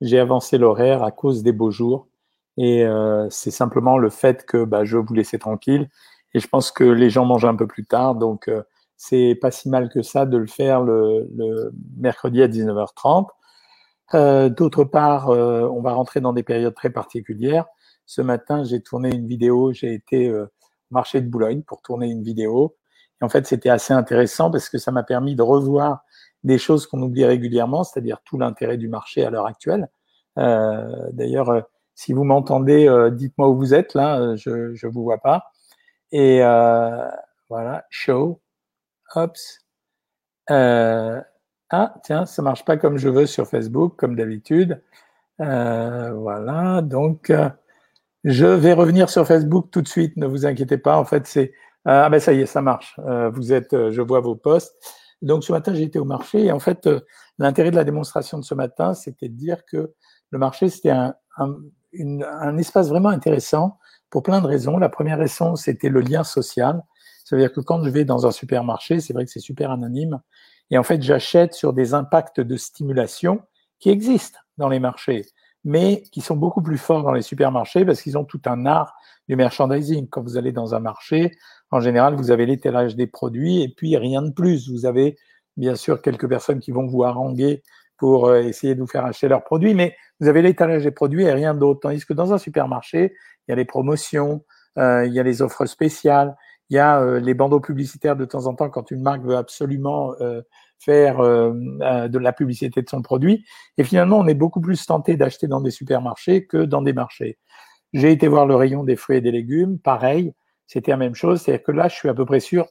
j'ai 0.00 0.18
avancé 0.18 0.58
l'horaire 0.58 1.02
à 1.02 1.10
cause 1.10 1.42
des 1.42 1.52
beaux 1.52 1.70
jours. 1.70 2.08
Et 2.56 2.84
euh, 2.84 3.28
c'est 3.30 3.50
simplement 3.50 3.98
le 3.98 4.10
fait 4.10 4.44
que 4.46 4.64
bah, 4.64 4.84
je 4.84 4.96
vous 4.96 5.14
laisser 5.14 5.38
tranquille. 5.38 5.88
Et 6.34 6.40
je 6.40 6.48
pense 6.48 6.70
que 6.72 6.84
les 6.84 7.10
gens 7.10 7.24
mangent 7.24 7.44
un 7.44 7.56
peu 7.56 7.66
plus 7.66 7.86
tard. 7.86 8.14
Donc, 8.14 8.48
euh, 8.48 8.62
c'est 8.96 9.38
pas 9.40 9.50
si 9.50 9.68
mal 9.68 9.88
que 9.88 10.02
ça 10.02 10.26
de 10.26 10.36
le 10.36 10.46
faire 10.46 10.82
le, 10.82 11.28
le 11.34 11.72
mercredi 11.96 12.42
à 12.42 12.48
19h30. 12.48 13.28
Euh, 14.14 14.48
D'autre 14.48 14.84
part, 14.84 15.30
euh, 15.30 15.68
on 15.68 15.80
va 15.80 15.92
rentrer 15.92 16.20
dans 16.20 16.32
des 16.32 16.42
périodes 16.42 16.74
très 16.74 16.90
particulières. 16.90 17.66
Ce 18.06 18.20
matin, 18.22 18.64
j'ai 18.64 18.80
tourné 18.82 19.10
une 19.10 19.26
vidéo. 19.26 19.72
J'ai 19.72 19.94
été 19.94 20.28
euh, 20.28 20.44
au 20.44 20.94
marché 20.94 21.20
de 21.20 21.28
Boulogne 21.28 21.62
pour 21.62 21.82
tourner 21.82 22.08
une 22.08 22.22
vidéo. 22.22 22.76
Et 23.20 23.24
en 23.24 23.28
fait, 23.28 23.46
c'était 23.46 23.68
assez 23.70 23.92
intéressant 23.92 24.50
parce 24.50 24.68
que 24.68 24.78
ça 24.78 24.90
m'a 24.90 25.02
permis 25.04 25.36
de 25.36 25.42
revoir 25.42 26.00
des 26.44 26.58
choses 26.58 26.86
qu'on 26.86 27.02
oublie 27.02 27.24
régulièrement, 27.24 27.84
c'est-à-dire 27.84 28.20
tout 28.24 28.38
l'intérêt 28.38 28.76
du 28.76 28.88
marché 28.88 29.24
à 29.24 29.30
l'heure 29.30 29.46
actuelle. 29.46 29.88
Euh, 30.38 31.10
D'ailleurs, 31.12 31.50
euh, 31.50 31.60
si 31.94 32.12
vous 32.12 32.24
m'entendez, 32.24 32.88
euh, 32.88 33.10
dites-moi 33.10 33.48
où 33.48 33.56
vous 33.56 33.74
êtes 33.74 33.94
là, 33.94 34.18
euh, 34.20 34.36
je 34.36 34.50
ne 34.50 34.92
vous 34.92 35.02
vois 35.02 35.18
pas. 35.18 35.52
Et 36.12 36.40
voilà, 37.48 37.84
show, 37.90 38.40
ops. 39.14 39.60
ah, 40.48 41.94
tiens, 42.02 42.26
ça 42.26 42.42
marche 42.42 42.64
pas 42.64 42.76
comme 42.76 42.96
je 42.98 43.08
veux 43.08 43.26
sur 43.26 43.46
Facebook, 43.46 43.96
comme 43.96 44.16
d'habitude. 44.16 44.82
voilà, 45.38 46.80
donc 46.82 47.32
je 48.24 48.46
vais 48.46 48.72
revenir 48.72 49.08
sur 49.10 49.26
Facebook 49.26 49.70
tout 49.70 49.82
de 49.82 49.88
suite, 49.88 50.16
ne 50.16 50.26
vous 50.26 50.46
inquiétez 50.46 50.78
pas. 50.78 50.96
En 50.96 51.04
fait, 51.04 51.26
c'est 51.26 51.52
ah 51.84 52.08
ben 52.10 52.20
ça 52.20 52.32
y 52.32 52.40
est, 52.40 52.46
ça 52.46 52.62
marche. 52.62 52.98
vous 53.32 53.52
êtes, 53.52 53.90
je 53.90 54.02
vois 54.02 54.20
vos 54.20 54.36
posts. 54.36 54.74
Donc 55.22 55.44
ce 55.44 55.52
matin, 55.52 55.74
été 55.74 55.98
au 55.98 56.04
marché 56.04 56.46
et 56.46 56.52
en 56.52 56.58
fait, 56.58 56.86
euh, 56.86 57.00
l'intérêt 57.38 57.70
de 57.70 57.76
la 57.76 57.84
démonstration 57.84 58.38
de 58.38 58.44
ce 58.44 58.54
matin, 58.54 58.94
c'était 58.94 59.28
de 59.28 59.34
dire 59.34 59.64
que 59.66 59.92
le 60.30 60.38
marché, 60.38 60.68
c'était 60.68 60.90
un, 60.90 61.14
espace 62.58 62.88
vraiment 62.88 63.08
intéressant 63.08 63.78
pour 64.08 64.22
plein 64.22 64.40
de 64.40 64.46
raisons. 64.46 64.78
La 64.78 64.88
première 64.88 65.18
raison, 65.18 65.56
c'était 65.56 65.88
le 65.88 66.00
lien 66.00 66.24
social. 66.24 66.82
Ça 67.24 67.36
veut 67.36 67.42
dire 67.42 67.52
que 67.52 67.60
quand 67.60 67.82
je 67.82 67.90
vais 67.90 68.04
dans 68.04 68.26
un 68.26 68.30
supermarché, 68.30 69.00
c'est 69.00 69.12
vrai 69.12 69.24
que 69.24 69.30
c'est 69.30 69.40
super 69.40 69.70
anonyme, 69.70 70.20
et 70.70 70.78
en 70.78 70.82
fait, 70.82 71.02
j'achète 71.02 71.54
sur 71.54 71.72
des 71.72 71.94
impacts 71.94 72.40
de 72.40 72.56
stimulation 72.56 73.42
qui 73.80 73.90
existent 73.90 74.38
dans 74.56 74.68
les 74.68 74.78
marchés, 74.78 75.26
mais 75.64 76.02
qui 76.12 76.20
sont 76.20 76.36
beaucoup 76.36 76.62
plus 76.62 76.78
forts 76.78 77.02
dans 77.02 77.12
les 77.12 77.22
supermarchés 77.22 77.84
parce 77.84 78.02
qu'ils 78.02 78.16
ont 78.18 78.24
tout 78.24 78.40
un 78.46 78.66
art 78.66 78.94
du 79.28 79.36
merchandising. 79.36 80.08
Quand 80.08 80.22
vous 80.22 80.36
allez 80.36 80.52
dans 80.52 80.74
un 80.74 80.80
marché, 80.80 81.32
en 81.70 81.80
général, 81.80 82.14
vous 82.14 82.30
avez 82.30 82.46
l'étalage 82.46 82.96
des 82.96 83.06
produits 83.06 83.62
et 83.62 83.68
puis 83.68 83.96
rien 83.96 84.22
de 84.22 84.30
plus. 84.30 84.70
Vous 84.70 84.86
avez 84.86 85.16
bien 85.56 85.74
sûr 85.74 86.00
quelques 86.02 86.28
personnes 86.28 86.60
qui 86.60 86.70
vont 86.70 86.86
vous 86.86 87.04
haranguer 87.04 87.62
pour 87.98 88.28
euh, 88.28 88.40
essayer 88.40 88.74
de 88.74 88.80
vous 88.80 88.86
faire 88.86 89.04
acheter 89.04 89.28
leurs 89.28 89.44
produits, 89.44 89.74
mais 89.74 89.94
vous 90.20 90.28
avez 90.28 90.40
l'étalage 90.40 90.84
des 90.84 90.90
produits 90.90 91.24
et 91.24 91.32
rien 91.32 91.54
d'autre. 91.54 91.80
Tandis 91.80 92.04
que 92.06 92.14
dans 92.14 92.32
un 92.32 92.38
supermarché, 92.38 93.14
il 93.46 93.50
y 93.50 93.52
a 93.52 93.56
les 93.56 93.64
promotions, 93.66 94.44
euh, 94.78 95.04
il 95.06 95.12
y 95.12 95.20
a 95.20 95.22
les 95.22 95.42
offres 95.42 95.66
spéciales, 95.66 96.36
il 96.70 96.76
y 96.76 96.78
a 96.78 97.00
euh, 97.00 97.20
les 97.20 97.34
bandeaux 97.34 97.60
publicitaires 97.60 98.16
de 98.16 98.24
temps 98.24 98.46
en 98.46 98.54
temps 98.54 98.70
quand 98.70 98.90
une 98.90 99.02
marque 99.02 99.22
veut 99.22 99.36
absolument 99.36 100.14
euh, 100.20 100.40
faire 100.80 101.20
euh, 101.20 101.52
de 102.08 102.18
la 102.18 102.32
publicité 102.32 102.82
de 102.82 102.88
son 102.88 103.02
produit. 103.02 103.44
Et 103.78 103.84
finalement, 103.84 104.18
on 104.18 104.26
est 104.26 104.34
beaucoup 104.34 104.60
plus 104.60 104.84
tenté 104.84 105.16
d'acheter 105.16 105.46
dans 105.46 105.60
des 105.60 105.70
supermarchés 105.70 106.46
que 106.46 106.58
dans 106.58 106.82
des 106.82 106.92
marchés. 106.92 107.38
J'ai 107.92 108.12
été 108.12 108.28
voir 108.28 108.46
le 108.46 108.54
rayon 108.54 108.84
des 108.84 108.96
fruits 108.96 109.18
et 109.18 109.20
des 109.20 109.32
légumes, 109.32 109.78
pareil 109.78 110.32
c'était 110.70 110.92
la 110.92 110.96
même 110.96 111.16
chose. 111.16 111.42
C'est-à-dire 111.42 111.64
que 111.64 111.72
là, 111.72 111.88
je 111.88 111.96
suis 111.96 112.08
à 112.08 112.14
peu 112.14 112.24
près 112.24 112.38
sûr 112.38 112.68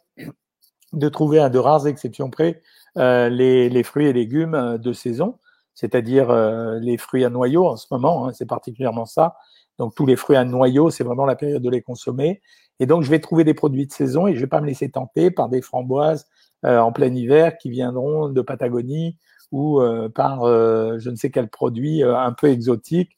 de 0.93 1.09
trouver 1.09 1.39
à 1.39 1.49
de 1.49 1.59
rares 1.59 1.85
exceptions 1.85 2.29
près 2.29 2.61
euh, 2.97 3.27
les, 3.27 3.69
les, 3.69 3.83
fruits 3.83 4.07
et 4.07 4.13
légumes 4.13 4.55
euh, 4.55 4.77
de 4.77 4.93
saison, 4.93 5.37
c'est-à-dire 5.73 6.29
euh, 6.29 6.79
les 6.79 6.97
fruits 6.97 7.25
à 7.25 7.29
noyaux 7.29 7.67
en 7.67 7.75
ce 7.75 7.87
moment, 7.91 8.25
hein, 8.25 8.31
c'est 8.33 8.47
particulièrement 8.47 9.05
ça. 9.05 9.35
Donc 9.77 9.95
tous 9.95 10.05
les 10.05 10.15
fruits 10.15 10.37
à 10.37 10.45
noyaux, 10.45 10.89
c'est 10.89 11.03
vraiment 11.03 11.25
la 11.25 11.35
période 11.35 11.61
de 11.61 11.69
les 11.69 11.81
consommer. 11.81 12.41
Et 12.79 12.85
donc 12.85 13.03
je 13.03 13.09
vais 13.09 13.19
trouver 13.19 13.43
des 13.43 13.53
produits 13.53 13.85
de 13.85 13.91
saison 13.91 14.27
et 14.27 14.33
je 14.33 14.39
vais 14.39 14.47
pas 14.47 14.61
me 14.61 14.67
laisser 14.67 14.89
tenter 14.89 15.29
par 15.29 15.49
des 15.49 15.61
framboises 15.61 16.25
euh, 16.25 16.29
en 16.63 16.91
plein 16.91 17.13
hiver 17.13 17.57
qui 17.57 17.69
viendront 17.69 18.29
de 18.29 18.41
Patagonie 18.41 19.17
ou 19.51 19.81
euh, 19.81 20.09
par 20.09 20.45
je 20.45 21.09
ne 21.09 21.15
sais 21.15 21.31
quel 21.31 21.49
produit 21.49 22.03
un 22.03 22.33
peu 22.33 22.47
exotique 22.47 23.17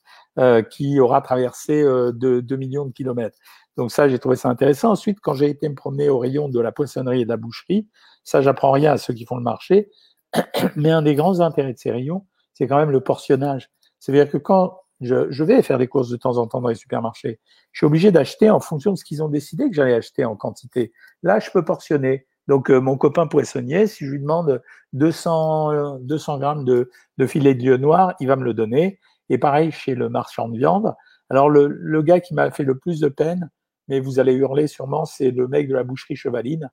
qui 0.69 1.00
aura 1.00 1.22
traversé 1.22 1.84
de 1.84 2.40
2 2.40 2.56
millions 2.56 2.85
de 2.85 2.94
kilomètres. 2.94 3.38
Donc 3.78 3.91
ça, 3.91 4.09
j'ai 4.09 4.19
trouvé 4.19 4.35
ça 4.35 4.50
intéressant. 4.50 4.91
Ensuite, 4.91 5.19
quand 5.22 5.34
j'ai 5.34 5.50
été 5.50 5.68
me 5.69 5.75
promener 5.75 6.09
au 6.09 6.19
rayon 6.19 6.50
de 6.50 6.59
la 6.59 6.72
poissonnerie 6.72 7.22
et 7.22 7.24
de 7.25 7.30
la 7.30 7.38
boucherie, 7.38 7.88
ça, 8.24 8.41
j'apprends 8.41 8.72
rien 8.72 8.94
à 8.94 8.97
ceux 8.97 9.13
qui 9.13 9.25
font 9.25 9.38
le 9.38 9.44
marché, 9.44 9.90
mais 10.75 10.91
un 10.91 11.01
des 11.01 11.16
grands 11.16 11.40
intérêts 11.40 11.74
de 11.74 11.78
ces 11.78 11.91
rayons, 11.91 12.25
c'est 12.53 12.68
quand 12.68 12.78
même 12.78 12.91
le 12.91 13.01
portionnage. 13.01 13.69
C'est-à-dire 14.00 14.30
que 14.30 14.38
quand 14.38 14.78
je, 15.00 15.31
je, 15.31 15.44
vais 15.44 15.62
faire 15.63 15.80
des 15.80 15.88
courses 15.88 16.09
de 16.09 16.18
temps 16.18 16.38
en 16.38 16.47
temps 16.47 16.62
dans 16.62 16.68
les 16.68 16.75
supermarchés, 16.75 17.40
je 17.72 17.80
suis 17.80 17.85
obligé 17.85 18.12
d'acheter 18.12 18.50
en 18.50 18.59
fonction 18.59 18.91
de 18.91 18.97
ce 18.97 19.03
qu'ils 19.03 19.24
ont 19.24 19.30
décidé 19.30 19.68
que 19.69 19.75
j'allais 19.75 19.96
acheter 19.96 20.25
en 20.25 20.35
quantité. 20.35 20.91
Là, 21.24 21.40
je 21.40 21.50
peux 21.50 21.66
portionner. 21.66 22.28
Donc, 22.51 22.69
euh, 22.69 22.81
mon 22.81 22.97
copain 22.97 23.28
poissonnier, 23.28 23.88
si 23.88 24.06
je 24.06 24.12
lui 24.12 24.19
demande 24.19 24.62
200, 24.91 26.00
200 26.00 26.38
grammes 26.38 26.66
de, 26.66 26.91
filet 27.25 27.56
de 27.56 27.63
lieu 27.63 27.78
noir, 27.78 28.13
il 28.19 28.28
va 28.28 28.35
me 28.35 28.44
le 28.44 28.53
donner. 28.53 29.00
Et 29.29 29.38
pareil 29.38 29.72
chez 29.72 29.95
le 29.95 30.09
marchand 30.09 30.50
de 30.50 30.57
viande. 30.57 30.94
Alors, 31.29 31.50
le, 31.50 31.67
le 31.67 32.01
gars 32.01 32.19
qui 32.19 32.34
m'a 32.34 32.51
fait 32.51 32.66
le 32.66 32.78
plus 32.78 33.00
de 33.00 33.07
peine, 33.07 33.50
mais 33.88 34.01
vous 34.01 34.19
allez 34.19 34.34
hurler 34.34 34.67
sûrement, 34.67 35.06
c'est 35.06 35.31
le 35.31 35.47
mec 35.47 35.69
de 35.69 35.73
la 35.73 35.85
boucherie 35.85 36.17
chevaline. 36.17 36.69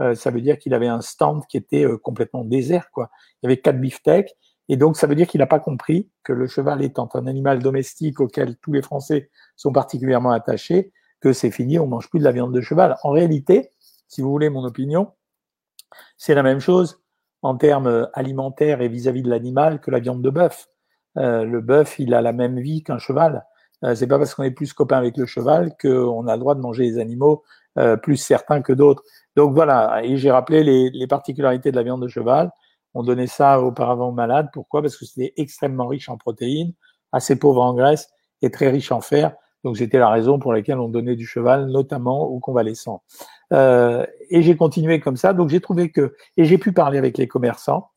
Euh, 0.00 0.16
ça 0.16 0.32
veut 0.32 0.40
dire 0.40 0.58
qu'il 0.58 0.74
avait 0.74 0.88
un 0.88 1.00
stand 1.00 1.46
qui 1.46 1.56
était 1.56 1.84
euh, 1.84 1.96
complètement 1.96 2.44
désert, 2.44 2.90
quoi. 2.90 3.08
Il 3.36 3.46
y 3.46 3.52
avait 3.52 3.60
quatre 3.60 3.80
beefsteaks, 3.80 4.34
et 4.68 4.76
donc 4.76 4.96
ça 4.96 5.06
veut 5.06 5.14
dire 5.14 5.28
qu'il 5.28 5.38
n'a 5.38 5.46
pas 5.46 5.60
compris 5.60 6.10
que 6.24 6.32
le 6.32 6.48
cheval 6.48 6.82
étant 6.82 7.08
un 7.14 7.28
animal 7.28 7.62
domestique 7.62 8.18
auquel 8.18 8.56
tous 8.56 8.72
les 8.72 8.82
Français 8.82 9.30
sont 9.54 9.70
particulièrement 9.70 10.32
attachés, 10.32 10.92
que 11.20 11.32
c'est 11.32 11.52
fini, 11.52 11.78
on 11.78 11.86
mange 11.86 12.10
plus 12.10 12.18
de 12.18 12.24
la 12.24 12.32
viande 12.32 12.52
de 12.52 12.60
cheval. 12.60 12.96
En 13.04 13.10
réalité, 13.10 13.70
si 14.08 14.22
vous 14.22 14.30
voulez 14.30 14.50
mon 14.50 14.64
opinion, 14.64 15.12
c'est 16.16 16.34
la 16.34 16.42
même 16.42 16.60
chose 16.60 17.00
en 17.42 17.56
termes 17.56 17.86
euh, 17.86 18.06
alimentaires 18.14 18.80
et 18.80 18.88
vis-à-vis 18.88 19.20
-vis 19.20 19.24
de 19.24 19.30
l'animal 19.30 19.80
que 19.80 19.90
la 19.90 20.00
viande 20.00 20.22
de 20.22 20.30
bœuf. 20.30 20.68
Euh, 21.18 21.44
le 21.44 21.60
bœuf, 21.60 21.98
il 21.98 22.14
a 22.14 22.22
la 22.22 22.32
même 22.32 22.60
vie 22.60 22.82
qu'un 22.82 22.98
cheval. 22.98 23.44
Euh, 23.84 23.94
c'est 23.94 24.06
pas 24.06 24.18
parce 24.18 24.34
qu'on 24.34 24.42
est 24.42 24.50
plus 24.50 24.72
copain 24.72 24.98
avec 24.98 25.16
le 25.16 25.26
cheval 25.26 25.74
qu'on 25.80 26.26
a 26.26 26.34
le 26.34 26.40
droit 26.40 26.54
de 26.54 26.60
manger 26.60 26.84
les 26.84 26.98
animaux 26.98 27.42
euh, 27.78 27.96
plus 27.96 28.16
certains 28.16 28.62
que 28.62 28.72
d'autres. 28.72 29.02
Donc 29.36 29.54
voilà, 29.54 30.02
et 30.04 30.16
j'ai 30.16 30.30
rappelé 30.30 30.62
les, 30.64 30.90
les, 30.90 31.06
particularités 31.06 31.70
de 31.70 31.76
la 31.76 31.82
viande 31.82 32.02
de 32.02 32.08
cheval. 32.08 32.50
On 32.94 33.02
donnait 33.02 33.26
ça 33.26 33.60
auparavant 33.60 34.08
aux 34.08 34.12
malades. 34.12 34.48
Pourquoi? 34.52 34.82
Parce 34.82 34.96
que 34.96 35.04
c'était 35.04 35.32
extrêmement 35.36 35.86
riche 35.86 36.08
en 36.08 36.18
protéines, 36.18 36.72
assez 37.12 37.38
pauvre 37.38 37.62
en 37.62 37.74
graisse 37.74 38.10
et 38.42 38.50
très 38.50 38.68
riche 38.70 38.92
en 38.92 39.00
fer. 39.00 39.34
Donc 39.64 39.76
c'était 39.76 39.98
la 39.98 40.08
raison 40.10 40.38
pour 40.38 40.52
laquelle 40.52 40.78
on 40.78 40.88
donnait 40.88 41.16
du 41.16 41.26
cheval, 41.26 41.66
notamment 41.66 42.22
aux 42.22 42.40
convalescents. 42.40 43.02
Euh, 43.52 44.06
et 44.28 44.42
j'ai 44.42 44.56
continué 44.56 45.00
comme 45.00 45.16
ça. 45.16 45.32
Donc 45.32 45.48
j'ai 45.48 45.60
trouvé 45.60 45.90
que 45.90 46.14
et 46.36 46.44
j'ai 46.44 46.58
pu 46.58 46.72
parler 46.72 46.98
avec 46.98 47.18
les 47.18 47.28
commerçants. 47.28 47.90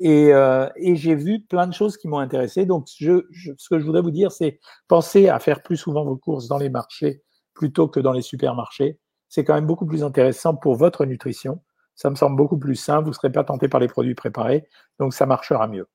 Et, 0.00 0.32
euh, 0.32 0.66
et 0.76 0.96
j'ai 0.96 1.14
vu 1.14 1.40
plein 1.42 1.66
de 1.66 1.74
choses 1.74 1.98
qui 1.98 2.08
m'ont 2.08 2.18
intéressé. 2.18 2.64
Donc, 2.64 2.88
je, 2.98 3.26
je, 3.30 3.52
ce 3.58 3.68
que 3.68 3.78
je 3.78 3.84
voudrais 3.84 4.00
vous 4.00 4.10
dire, 4.10 4.32
c'est 4.32 4.58
pensez 4.88 5.28
à 5.28 5.38
faire 5.38 5.62
plus 5.62 5.76
souvent 5.76 6.04
vos 6.04 6.16
courses 6.16 6.48
dans 6.48 6.56
les 6.56 6.70
marchés 6.70 7.22
plutôt 7.52 7.86
que 7.86 8.00
dans 8.00 8.12
les 8.12 8.22
supermarchés. 8.22 8.98
C'est 9.28 9.44
quand 9.44 9.54
même 9.54 9.66
beaucoup 9.66 9.84
plus 9.86 10.02
intéressant 10.02 10.56
pour 10.56 10.74
votre 10.76 11.04
nutrition. 11.04 11.60
Ça 11.96 12.08
me 12.08 12.14
semble 12.14 12.34
beaucoup 12.36 12.58
plus 12.58 12.76
sain. 12.76 13.02
Vous 13.02 13.10
ne 13.10 13.14
serez 13.14 13.30
pas 13.30 13.44
tenté 13.44 13.68
par 13.68 13.78
les 13.78 13.88
produits 13.88 14.14
préparés. 14.14 14.66
Donc, 14.98 15.12
ça 15.12 15.26
marchera 15.26 15.68
mieux. 15.68 15.86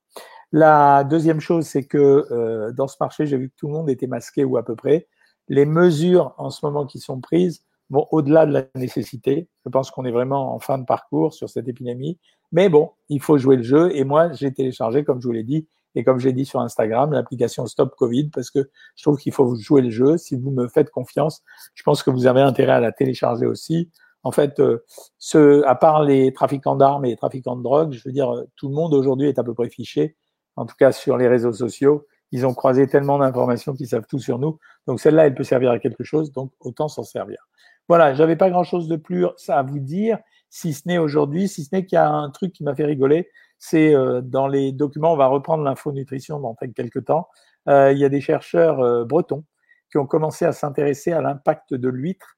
La 0.52 1.02
deuxième 1.02 1.40
chose, 1.40 1.66
c'est 1.66 1.84
que 1.84 2.26
euh, 2.30 2.72
dans 2.72 2.86
ce 2.86 2.96
marché, 3.00 3.26
j'ai 3.26 3.36
vu 3.36 3.50
que 3.50 3.56
tout 3.56 3.66
le 3.66 3.72
monde 3.72 3.90
était 3.90 4.06
masqué 4.06 4.44
ou 4.44 4.56
à 4.56 4.64
peu 4.64 4.76
près. 4.76 5.08
Les 5.48 5.66
mesures 5.66 6.32
en 6.38 6.50
ce 6.50 6.64
moment 6.64 6.86
qui 6.86 7.00
sont 7.00 7.20
prises 7.20 7.65
vont 7.90 8.06
au-delà 8.10 8.46
de 8.46 8.52
la 8.52 8.64
nécessité. 8.74 9.48
Je 9.64 9.70
pense 9.70 9.90
qu'on 9.90 10.04
est 10.04 10.10
vraiment 10.10 10.54
en 10.54 10.58
fin 10.58 10.78
de 10.78 10.84
parcours 10.84 11.32
sur 11.32 11.48
cette 11.48 11.68
épidémie. 11.68 12.18
Mais 12.52 12.68
bon, 12.68 12.90
il 13.08 13.20
faut 13.20 13.38
jouer 13.38 13.56
le 13.56 13.62
jeu. 13.62 13.94
Et 13.94 14.04
moi, 14.04 14.32
j'ai 14.32 14.52
téléchargé, 14.52 15.04
comme 15.04 15.20
je 15.20 15.26
vous 15.26 15.32
l'ai 15.32 15.44
dit, 15.44 15.66
et 15.94 16.04
comme 16.04 16.18
j'ai 16.18 16.32
dit 16.32 16.44
sur 16.44 16.60
Instagram, 16.60 17.12
l'application 17.12 17.66
Stop 17.66 17.94
Covid, 17.96 18.28
parce 18.28 18.50
que 18.50 18.70
je 18.96 19.02
trouve 19.02 19.18
qu'il 19.18 19.32
faut 19.32 19.54
jouer 19.56 19.80
le 19.80 19.90
jeu. 19.90 20.18
Si 20.18 20.36
vous 20.36 20.50
me 20.50 20.68
faites 20.68 20.90
confiance, 20.90 21.42
je 21.74 21.82
pense 21.82 22.02
que 22.02 22.10
vous 22.10 22.26
avez 22.26 22.42
intérêt 22.42 22.72
à 22.72 22.80
la 22.80 22.92
télécharger 22.92 23.46
aussi. 23.46 23.90
En 24.22 24.30
fait, 24.30 24.60
euh, 24.60 24.84
ce, 25.18 25.62
à 25.64 25.74
part 25.74 26.02
les 26.02 26.32
trafiquants 26.32 26.76
d'armes 26.76 27.04
et 27.06 27.10
les 27.10 27.16
trafiquants 27.16 27.56
de 27.56 27.62
drogue, 27.62 27.92
je 27.92 28.02
veux 28.04 28.12
dire, 28.12 28.30
tout 28.56 28.68
le 28.68 28.74
monde 28.74 28.92
aujourd'hui 28.92 29.28
est 29.28 29.38
à 29.38 29.44
peu 29.44 29.54
près 29.54 29.70
fiché, 29.70 30.16
en 30.56 30.66
tout 30.66 30.74
cas 30.78 30.92
sur 30.92 31.16
les 31.16 31.28
réseaux 31.28 31.52
sociaux. 31.52 32.06
Ils 32.32 32.44
ont 32.44 32.52
croisé 32.52 32.88
tellement 32.88 33.18
d'informations 33.18 33.72
qu'ils 33.72 33.88
savent 33.88 34.06
tout 34.06 34.18
sur 34.18 34.38
nous. 34.38 34.58
Donc 34.86 35.00
celle-là, 35.00 35.26
elle 35.26 35.34
peut 35.34 35.44
servir 35.44 35.70
à 35.70 35.78
quelque 35.78 36.04
chose, 36.04 36.32
donc 36.32 36.52
autant 36.60 36.88
s'en 36.88 37.04
servir. 37.04 37.48
Voilà, 37.88 38.14
j'avais 38.14 38.36
pas 38.36 38.50
grand-chose 38.50 38.88
de 38.88 38.96
plus 38.96 39.26
à 39.48 39.62
vous 39.62 39.78
dire 39.78 40.18
si 40.50 40.72
ce 40.72 40.88
n'est 40.88 40.98
aujourd'hui, 40.98 41.48
si 41.48 41.64
ce 41.64 41.74
n'est 41.74 41.84
qu'il 41.84 41.96
y 41.96 41.98
a 41.98 42.08
un 42.08 42.30
truc 42.30 42.52
qui 42.52 42.64
m'a 42.64 42.74
fait 42.74 42.84
rigoler, 42.84 43.30
c'est 43.58 43.94
euh, 43.94 44.20
dans 44.20 44.48
les 44.48 44.72
documents, 44.72 45.12
on 45.12 45.16
va 45.16 45.26
reprendre 45.26 45.62
l'info-nutrition 45.62 46.40
dans 46.40 46.54
quelques 46.54 47.04
temps, 47.04 47.28
euh, 47.68 47.92
il 47.92 47.98
y 47.98 48.04
a 48.04 48.08
des 48.08 48.20
chercheurs 48.20 48.80
euh, 48.80 49.04
bretons 49.04 49.44
qui 49.90 49.98
ont 49.98 50.06
commencé 50.06 50.44
à 50.44 50.52
s'intéresser 50.52 51.12
à 51.12 51.20
l'impact 51.20 51.74
de 51.74 51.88
l'huître 51.88 52.36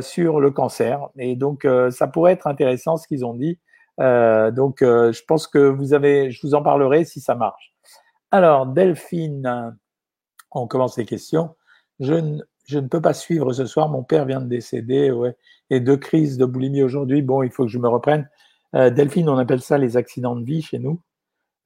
sur 0.00 0.40
le 0.40 0.50
cancer. 0.50 1.00
Et 1.18 1.36
donc, 1.36 1.66
ça 1.90 2.06
pourrait 2.06 2.32
être 2.32 2.46
intéressant 2.46 2.96
ce 2.96 3.06
qu'ils 3.06 3.26
ont 3.26 3.34
dit. 3.34 3.58
donc, 3.98 4.78
je 4.80 5.24
pense 5.26 5.48
que 5.48 5.58
vous 5.58 5.92
avez, 5.92 6.30
je 6.30 6.40
vous 6.46 6.54
en 6.54 6.62
parlerai 6.62 7.04
si 7.04 7.20
ça 7.20 7.34
marche. 7.34 7.74
Alors, 8.30 8.66
Delphine, 8.66 9.76
on 10.52 10.66
commence 10.66 10.96
les 10.96 11.04
questions. 11.04 11.56
Je 12.00 12.40
je 12.66 12.78
ne 12.78 12.88
peux 12.88 13.00
pas 13.00 13.14
suivre 13.14 13.52
ce 13.52 13.66
soir. 13.66 13.88
Mon 13.88 14.02
père 14.02 14.24
vient 14.24 14.40
de 14.40 14.46
décéder, 14.46 15.10
ouais, 15.10 15.36
et 15.70 15.80
deux 15.80 15.96
crises 15.96 16.36
de 16.36 16.44
boulimie 16.44 16.82
aujourd'hui. 16.82 17.22
Bon, 17.22 17.42
il 17.42 17.50
faut 17.50 17.64
que 17.64 17.70
je 17.70 17.78
me 17.78 17.88
reprenne. 17.88 18.28
Euh, 18.74 18.90
Delphine, 18.90 19.28
on 19.28 19.38
appelle 19.38 19.62
ça 19.62 19.78
les 19.78 19.96
accidents 19.96 20.36
de 20.36 20.44
vie 20.44 20.62
chez 20.62 20.78
nous. 20.78 21.00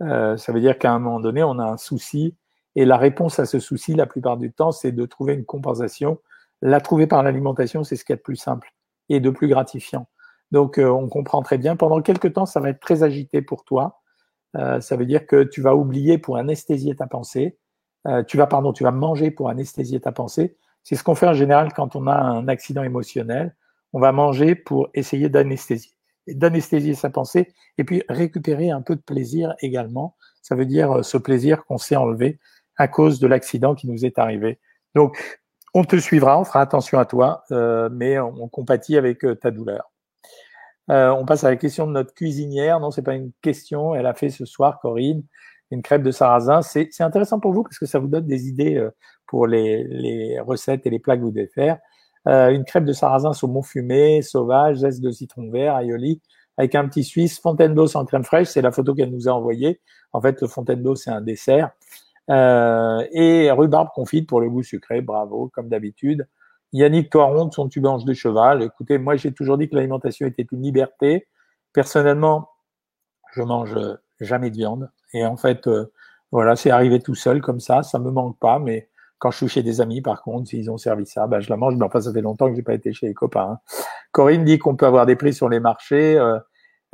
Euh, 0.03 0.37
ça 0.37 0.53
veut 0.53 0.61
dire 0.61 0.79
qu'à 0.79 0.93
un 0.93 0.99
moment 0.99 1.21
donné, 1.21 1.43
on 1.43 1.59
a 1.59 1.65
un 1.65 1.77
souci, 1.77 2.35
et 2.77 2.85
la 2.85 2.97
réponse 2.97 3.39
à 3.39 3.47
ce 3.47 3.59
souci, 3.59 3.95
la 3.95 4.07
plupart 4.07 4.37
du 4.37 4.53
temps, 4.53 4.73
c'est 4.73 4.93
de 4.93 5.07
trouver 5.07 5.35
une 5.35 5.45
compensation. 5.45 6.19
La 6.63 6.81
trouver 6.81 7.07
par 7.07 7.23
l'alimentation, 7.23 7.85
c'est 7.85 7.97
ce 7.97 8.05
qui 8.05 8.13
est 8.13 8.17
le 8.17 8.23
plus 8.23 8.37
simple 8.37 8.73
et 9.09 9.21
de 9.21 9.31
plus 9.31 9.49
gratifiant. 9.49 10.07
Donc, 10.51 10.79
euh, 10.79 10.89
on 10.89 11.09
comprend 11.09 11.43
très 11.43 11.59
bien. 11.59 11.77
Pendant 11.77 12.01
quelques 12.03 12.33
temps, 12.33 12.47
ça 12.47 12.61
va 12.61 12.71
être 12.71 12.81
très 12.81 13.03
agité 13.03 13.43
pour 13.43 13.65
toi. 13.65 14.01
Euh, 14.57 14.81
ça 14.81 14.97
veut 14.97 15.07
dire 15.07 15.27
que 15.27 15.45
tu 15.45 15.63
vas 15.63 15.75
oublier 15.77 16.19
pour 16.19 16.37
anesthésier 16.37 16.97
ta 16.97 17.07
pensée. 17.07 17.59
Euh, 18.07 18.23
tu 18.25 18.37
vas, 18.37 18.47
pardon, 18.47 18.73
tu 18.73 18.83
vas 18.83 18.91
manger 18.91 19.31
pour 19.31 19.49
anesthésier 19.49 20.01
ta 20.01 20.13
pensée. 20.13 20.57
C'est 20.83 20.97
ce 20.97 21.05
qu'on 21.05 21.15
fait 21.15 21.27
en 21.27 21.35
général 21.35 21.73
quand 21.73 21.97
on 21.97 22.07
a 22.07 22.15
un 22.15 22.49
accident 22.49 22.83
émotionnel. 22.83 23.55
On 23.93 24.01
va 24.01 24.13
manger 24.13 24.55
pour 24.55 24.89
essayer 24.95 25.29
d'anesthésier, 25.29 25.93
d'anesthésier 26.29 26.95
sa 26.95 27.11
pensée 27.11 27.53
et 27.79 27.85
puis 27.85 28.03
récupérer 28.09 28.71
un 28.71 28.83
peu 28.83 28.97
de 28.97 29.01
plaisir 29.01 29.55
également. 29.61 30.17
Ça 30.43 30.55
veut 30.55 30.67
dire 30.67 31.05
ce 31.05 31.19
plaisir 31.19 31.65
qu'on 31.65 31.79
s'est 31.79 31.97
enlevé 31.97 32.39
à 32.77 32.89
cause 32.89 33.21
de 33.21 33.27
l'accident 33.27 33.75
qui 33.75 33.89
nous 33.89 34.05
est 34.05 34.19
arrivé. 34.19 34.59
Donc, 34.95 35.41
on 35.75 35.85
te 35.85 35.97
suivra, 35.97 36.39
on 36.41 36.45
fera 36.45 36.61
attention 36.61 36.99
à 36.99 37.05
toi, 37.05 37.45
euh, 37.53 37.89
mais 37.93 38.19
on, 38.19 38.49
compatit 38.49 38.97
avec 38.97 39.25
ta 39.41 39.51
douleur. 39.51 39.91
Euh, 40.91 41.11
on 41.11 41.25
passe 41.25 41.45
à 41.45 41.51
la 41.51 41.57
question 41.57 41.87
de 41.87 41.93
notre 41.93 42.15
cuisinière. 42.15 42.81
Non, 42.81 42.91
c'est 42.91 43.03
pas 43.03 43.15
une 43.15 43.31
question. 43.43 43.95
Elle 43.95 44.07
a 44.07 44.15
fait 44.15 44.31
ce 44.31 44.45
soir, 44.45 44.81
Corinne, 44.81 45.23
une 45.71 45.83
crêpe 45.83 46.03
de 46.03 46.11
sarrasin. 46.11 46.63
C'est 46.63 47.01
intéressant 47.01 47.41
pour 47.41 47.53
vous 47.53 47.63
parce 47.63 47.79
que 47.79 47.87
ça 47.87 47.99
vous 47.99 48.09
donne 48.09 48.27
des 48.27 48.49
idées 48.49 48.77
euh, 48.77 48.91
pour 49.27 49.47
les, 49.47 50.39
recettes 50.41 50.87
et 50.87 50.91
les 50.91 50.99
plats 50.99 51.17
que 51.17 51.23
vous 51.23 51.31
devez 51.31 51.47
faire. 51.49 51.79
Euh, 52.29 52.51
une 52.51 52.65
crêpe 52.65 52.85
de 52.85 52.93
sarrasin 52.93 53.33
saumon 53.33 53.63
fumé, 53.63 54.23
sauvage, 54.23 54.79
zeste 54.79 55.01
de 55.01 55.11
citron 55.11 55.51
vert, 55.51 55.79
aioli, 55.79 56.21
avec 56.59 56.75
un 56.75 56.87
petit 56.87 57.05
suisse, 57.05 57.41
fontaine 57.41 57.75
d'eau 57.75 57.87
sans 57.87 58.05
crème 58.05 58.25
fraîche. 58.25 58.49
C'est 58.49 58.63
la 58.63 58.73
photo 58.73 58.95
qu'elle 58.95 59.11
nous 59.11 59.29
a 59.29 59.33
envoyée. 59.33 59.81
En 60.13 60.21
fait, 60.21 60.41
le 60.41 60.49
fontaine 60.49 60.83
d'eau, 60.83 60.97
c'est 60.97 61.11
un 61.11 61.23
dessert. 61.23 61.71
et 62.29 63.51
rhubarbe 63.51 63.89
confite 63.95 64.29
pour 64.29 64.41
le 64.41 64.51
goût 64.51 64.63
sucré. 64.63 65.01
Bravo, 65.01 65.51
comme 65.55 65.69
d'habitude. 65.69 66.27
Yannick 66.73 67.11
Toiron 67.11 67.51
son 67.51 67.69
tubange 67.69 68.05
de 68.05 68.13
cheval. 68.13 68.63
Écoutez, 68.63 68.99
moi 68.99 69.17
j'ai 69.17 69.33
toujours 69.33 69.59
dit 69.59 69.69
que 69.69 69.75
l'alimentation 69.75 70.27
était 70.27 70.47
une 70.53 70.63
liberté. 70.63 71.27
Personnellement, 71.73 72.49
je 73.33 73.43
mange 73.43 73.77
jamais 74.21 74.51
de 74.51 74.57
viande. 74.57 74.91
Et 75.13 75.25
en 75.25 75.37
fait, 75.37 75.67
euh, 75.67 75.93
voilà, 76.33 76.57
c'est 76.57 76.71
arrivé 76.71 77.01
tout 77.01 77.15
seul 77.15 77.41
comme 77.41 77.61
ça. 77.61 77.83
Ça 77.83 77.99
me 77.99 78.11
manque 78.11 78.39
pas, 78.39 78.59
mais 78.59 78.89
quand 79.19 79.31
je 79.31 79.39
suis 79.39 79.49
chez 79.49 79.63
des 79.63 79.81
amis, 79.81 80.01
par 80.01 80.23
contre, 80.23 80.49
s'ils 80.49 80.71
ont 80.71 80.79
servi 80.79 81.07
ça, 81.07 81.27
bah, 81.27 81.41
je 81.41 81.51
la 81.51 81.57
mange. 81.57 81.77
Mais 81.77 81.85
enfin, 81.85 82.01
ça 82.01 82.13
fait 82.13 82.23
longtemps 82.23 82.49
que 82.49 82.57
j'ai 82.57 82.63
pas 82.63 82.75
été 82.75 82.93
chez 82.93 83.07
les 83.07 83.15
copains. 83.15 83.53
Hein. 83.53 83.59
Corinne 84.13 84.45
dit 84.45 84.59
qu'on 84.59 84.77
peut 84.77 84.87
avoir 84.87 85.07
des 85.07 85.17
prix 85.17 85.33
sur 85.33 85.49
les 85.49 85.61
marchés 85.61 86.17
euh, 86.17 86.39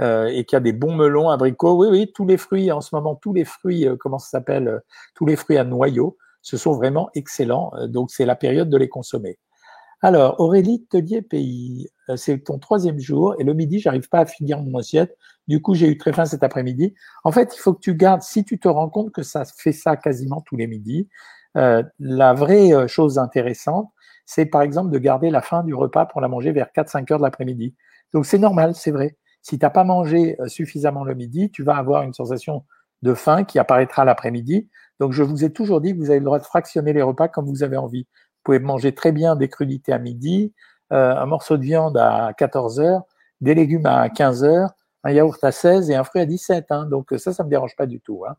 euh, 0.00 0.26
et 0.26 0.44
qu'il 0.44 0.56
y 0.56 0.58
a 0.58 0.60
des 0.60 0.72
bons 0.72 0.94
melons, 0.94 1.30
abricots. 1.30 1.76
Oui, 1.76 1.88
oui, 1.90 2.12
tous 2.14 2.26
les 2.26 2.36
fruits 2.36 2.72
en 2.72 2.80
ce 2.80 2.94
moment, 2.94 3.14
tous 3.14 3.32
les 3.32 3.44
fruits, 3.44 3.86
comment 4.00 4.18
ça 4.18 4.30
s'appelle 4.30 4.82
Tous 5.14 5.26
les 5.26 5.36
fruits 5.36 5.58
à 5.58 5.64
noyaux, 5.64 6.16
ce 6.42 6.56
sont 6.56 6.72
vraiment 6.72 7.10
excellents. 7.14 7.72
donc, 7.88 8.10
c'est 8.10 8.26
la 8.26 8.36
période 8.36 8.70
de 8.70 8.76
les 8.76 8.88
consommer. 8.88 9.38
Alors, 10.02 10.38
Aurélie 10.40 10.86
Tellier 10.86 11.22
Pays, 11.22 11.88
euh, 12.10 12.16
c'est 12.16 12.38
ton 12.44 12.58
troisième 12.58 12.98
jour 12.98 13.34
et 13.38 13.44
le 13.44 13.54
midi, 13.54 13.78
j'arrive 13.80 14.08
pas 14.08 14.20
à 14.20 14.26
finir 14.26 14.60
mon 14.62 14.78
assiette. 14.78 15.16
Du 15.48 15.62
coup, 15.62 15.74
j'ai 15.74 15.88
eu 15.88 15.96
très 15.96 16.12
faim 16.12 16.26
cet 16.26 16.42
après-midi. 16.42 16.94
En 17.24 17.32
fait, 17.32 17.54
il 17.56 17.58
faut 17.58 17.72
que 17.72 17.80
tu 17.80 17.94
gardes, 17.94 18.22
si 18.22 18.44
tu 18.44 18.58
te 18.58 18.68
rends 18.68 18.90
compte 18.90 19.12
que 19.12 19.22
ça 19.22 19.44
fait 19.44 19.72
ça 19.72 19.96
quasiment 19.96 20.42
tous 20.42 20.56
les 20.56 20.66
midis, 20.66 21.08
euh, 21.56 21.82
la 21.98 22.34
vraie 22.34 22.74
euh, 22.74 22.86
chose 22.86 23.18
intéressante, 23.18 23.90
c'est 24.26 24.46
par 24.46 24.62
exemple 24.62 24.90
de 24.90 24.98
garder 24.98 25.30
la 25.30 25.40
fin 25.40 25.62
du 25.62 25.74
repas 25.74 26.04
pour 26.04 26.20
la 26.20 26.28
manger 26.28 26.52
vers 26.52 26.68
4-5 26.76 27.12
heures 27.12 27.18
de 27.18 27.24
l'après-midi. 27.24 27.74
Donc 28.12 28.26
c'est 28.26 28.38
normal, 28.38 28.74
c'est 28.74 28.90
vrai. 28.90 29.16
Si 29.40 29.58
tu 29.58 29.64
n'as 29.64 29.70
pas 29.70 29.84
mangé 29.84 30.36
suffisamment 30.48 31.04
le 31.04 31.14
midi, 31.14 31.50
tu 31.52 31.62
vas 31.62 31.76
avoir 31.76 32.02
une 32.02 32.12
sensation 32.12 32.64
de 33.02 33.14
faim 33.14 33.44
qui 33.44 33.58
apparaîtra 33.60 34.04
l'après-midi. 34.04 34.68
Donc 34.98 35.12
je 35.12 35.22
vous 35.22 35.44
ai 35.44 35.52
toujours 35.52 35.80
dit 35.80 35.92
que 35.92 35.98
vous 35.98 36.10
avez 36.10 36.18
le 36.18 36.24
droit 36.24 36.38
de 36.38 36.44
fractionner 36.44 36.92
les 36.92 37.02
repas 37.02 37.28
comme 37.28 37.46
vous 37.46 37.62
avez 37.62 37.76
envie 37.76 38.06
pouvez 38.46 38.58
manger 38.60 38.94
très 38.94 39.12
bien 39.12 39.36
des 39.36 39.48
crudités 39.48 39.92
à 39.92 39.98
midi, 39.98 40.54
euh, 40.92 41.14
un 41.16 41.26
morceau 41.26 41.56
de 41.56 41.62
viande 41.62 41.96
à 41.96 42.32
14 42.38 42.80
heures, 42.80 43.02
des 43.40 43.54
légumes 43.54 43.86
à 43.86 44.08
15 44.08 44.44
heures, 44.44 44.70
un 45.04 45.10
yaourt 45.10 45.42
à 45.42 45.52
16 45.52 45.90
et 45.90 45.96
un 45.96 46.04
fruit 46.04 46.22
à 46.22 46.26
17. 46.26 46.66
Hein. 46.70 46.86
donc 46.86 47.12
ça, 47.18 47.32
ça 47.32 47.44
me 47.44 47.50
dérange 47.50 47.76
pas 47.76 47.86
du 47.86 48.00
tout. 48.00 48.24
Hein. 48.26 48.36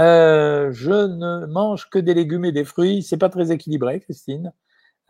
Euh, 0.00 0.70
je 0.72 0.90
ne 0.90 1.46
mange 1.46 1.88
que 1.90 1.98
des 1.98 2.14
légumes 2.14 2.44
et 2.44 2.52
des 2.52 2.64
fruits. 2.64 3.02
C'est 3.02 3.16
pas 3.18 3.28
très 3.28 3.52
équilibré, 3.52 4.00
Christine. 4.00 4.52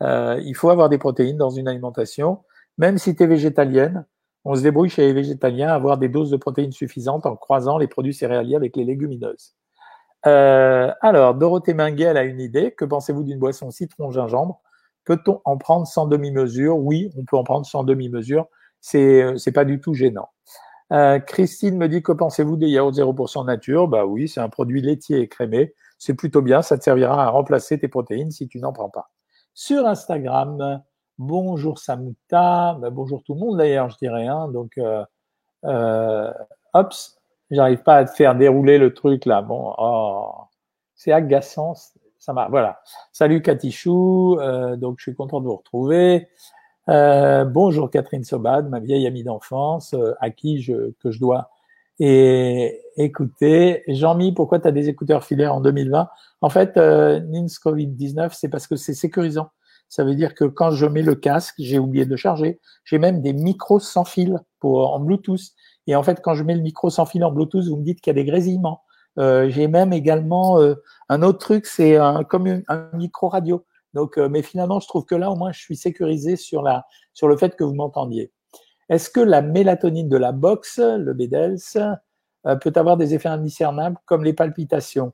Euh, 0.03 0.39
il 0.43 0.55
faut 0.55 0.69
avoir 0.69 0.89
des 0.89 0.97
protéines 0.97 1.37
dans 1.37 1.49
une 1.49 1.67
alimentation. 1.67 2.43
Même 2.77 2.97
si 2.97 3.15
tu 3.15 3.23
es 3.23 3.27
végétalienne, 3.27 4.05
on 4.45 4.55
se 4.55 4.61
débrouille 4.61 4.89
chez 4.89 5.07
les 5.07 5.13
végétaliens 5.13 5.69
à 5.69 5.73
avoir 5.73 5.97
des 5.97 6.09
doses 6.09 6.31
de 6.31 6.37
protéines 6.37 6.71
suffisantes 6.71 7.25
en 7.25 7.35
croisant 7.35 7.77
les 7.77 7.87
produits 7.87 8.13
céréaliers 8.13 8.55
avec 8.55 8.75
les 8.75 8.85
légumineuses. 8.85 9.55
Euh, 10.25 10.91
alors, 11.01 11.35
Dorothée 11.35 11.73
Minguet, 11.73 12.05
elle 12.05 12.17
a 12.17 12.23
une 12.23 12.41
idée. 12.41 12.71
Que 12.71 12.85
pensez-vous 12.85 13.23
d'une 13.23 13.39
boisson 13.39 13.71
citron-gingembre 13.71 14.61
Peut-on 15.05 15.41
en 15.45 15.57
prendre 15.57 15.87
sans 15.87 16.07
demi-mesure? 16.07 16.77
Oui, 16.77 17.11
on 17.17 17.23
peut 17.23 17.37
en 17.37 17.43
prendre 17.43 17.65
sans 17.65 17.83
demi-mesure. 17.83 18.47
C'est 18.81 19.37
c'est 19.37 19.51
pas 19.51 19.65
du 19.65 19.79
tout 19.79 19.93
gênant. 19.93 20.29
Euh, 20.93 21.19
Christine 21.19 21.77
me 21.77 21.87
dit 21.89 22.01
que 22.01 22.11
pensez-vous 22.11 22.57
des 22.57 22.67
yaourts 22.67 22.93
0% 22.93 23.45
nature? 23.45 23.87
Bah 23.87 24.05
oui, 24.05 24.27
c'est 24.27 24.39
un 24.39 24.49
produit 24.49 24.81
laitier 24.81 25.19
et 25.19 25.27
crémé. 25.27 25.73
C'est 25.97 26.13
plutôt 26.13 26.41
bien. 26.41 26.61
Ça 26.61 26.77
te 26.77 26.83
servira 26.83 27.23
à 27.23 27.29
remplacer 27.29 27.79
tes 27.79 27.87
protéines 27.87 28.31
si 28.31 28.47
tu 28.47 28.59
n'en 28.59 28.73
prends 28.73 28.89
pas. 28.89 29.09
Sur 29.53 29.85
Instagram, 29.87 30.81
bonjour 31.17 31.79
Samuta, 31.79 32.77
bah, 32.79 32.89
bonjour 32.91 33.23
tout 33.23 33.33
le 33.33 33.39
monde 33.39 33.57
d'ailleurs, 33.57 33.89
je 33.89 33.97
dirais. 33.97 34.27
Hein, 34.27 34.49
donc, 34.49 34.77
euh, 34.77 35.03
euh, 35.65 36.31
J'arrive 37.49 37.81
pas 37.83 37.97
à 37.97 38.05
te 38.05 38.11
faire 38.11 38.35
dérouler 38.35 38.77
le 38.77 38.93
truc 38.93 39.25
là. 39.25 39.41
Bon, 39.41 39.73
oh, 39.77 40.31
c'est 40.95 41.11
agaçant. 41.11 41.73
Ça 42.19 42.33
m'a. 42.33 42.49
Voilà. 42.49 42.81
Salut 43.13 43.41
Katichou. 43.41 44.37
Euh, 44.39 44.75
donc 44.75 44.95
je 44.99 45.03
suis 45.03 45.15
content 45.15 45.39
de 45.39 45.45
vous 45.45 45.55
retrouver. 45.55 46.27
Euh, 46.89 47.43
bonjour 47.45 47.91
Catherine 47.91 48.23
Sobad, 48.23 48.69
ma 48.69 48.79
vieille 48.79 49.05
amie 49.07 49.23
d'enfance, 49.23 49.93
euh, 49.93 50.13
à 50.21 50.29
qui 50.29 50.61
je 50.61 50.91
que 50.99 51.11
je 51.11 51.19
dois. 51.19 51.49
Et 51.99 52.81
écoutez, 52.97 53.83
Jean-Mi, 53.87 54.31
pourquoi 54.31 54.59
tu 54.59 54.67
as 54.67 54.71
des 54.71 54.87
écouteurs 54.87 55.23
filaires 55.23 55.55
en 55.55 55.61
2020 55.61 56.09
En 56.41 56.49
fait, 56.49 56.77
euh, 56.77 57.19
NINS 57.19 57.57
Covid-19, 57.63 58.29
c'est 58.33 58.49
parce 58.49 58.67
que 58.67 58.75
c'est 58.75 58.93
sécurisant. 58.93 59.49
Ça 59.89 60.03
veut 60.03 60.15
dire 60.15 60.35
que 60.35 60.45
quand 60.45 60.71
je 60.71 60.85
mets 60.85 61.01
le 61.01 61.15
casque, 61.15 61.55
j'ai 61.59 61.79
oublié 61.79 62.05
de 62.05 62.15
charger. 62.15 62.59
J'ai 62.83 62.99
même 62.99 63.21
des 63.21 63.33
micros 63.33 63.79
sans 63.79 64.05
fil 64.05 64.39
pour 64.59 64.93
en 64.93 64.99
Bluetooth. 64.99 65.53
Et 65.87 65.95
en 65.95 66.03
fait, 66.03 66.21
quand 66.21 66.35
je 66.35 66.43
mets 66.43 66.55
le 66.55 66.61
micro 66.61 66.89
sans 66.89 67.05
fil 67.05 67.23
en 67.23 67.31
Bluetooth, 67.31 67.65
vous 67.65 67.77
me 67.77 67.83
dites 67.83 68.01
qu'il 68.01 68.11
y 68.11 68.15
a 68.17 68.21
des 68.21 68.25
grésillements. 68.25 68.83
Euh, 69.19 69.49
j'ai 69.49 69.67
même 69.67 69.93
également 69.93 70.59
euh, 70.59 70.75
un 71.09 71.23
autre 71.23 71.39
truc, 71.39 71.65
c'est 71.65 71.95
un, 71.97 72.23
comme 72.23 72.61
un, 72.67 72.89
micro 72.93 73.29
radio. 73.29 73.65
Donc, 73.93 74.17
euh, 74.17 74.29
mais 74.29 74.43
finalement, 74.43 74.79
je 74.79 74.87
trouve 74.87 75.05
que 75.05 75.15
là, 75.15 75.31
au 75.31 75.35
moins, 75.35 75.51
je 75.51 75.59
suis 75.59 75.75
sécurisé 75.75 76.35
sur 76.35 76.61
la 76.61 76.85
sur 77.13 77.27
le 77.27 77.37
fait 77.37 77.55
que 77.55 77.63
vous 77.63 77.73
m'entendiez. 77.73 78.31
Est-ce 78.89 79.09
que 79.09 79.19
la 79.19 79.41
mélatonine 79.41 80.07
de 80.07 80.17
la 80.17 80.31
boxe, 80.31 80.79
le 80.79 81.13
BDELS, 81.13 81.97
peut 82.61 82.71
avoir 82.75 82.95
des 82.95 83.13
effets 83.13 83.27
indiscernables 83.27 83.97
comme 84.05 84.23
les 84.23 84.33
palpitations? 84.33 85.13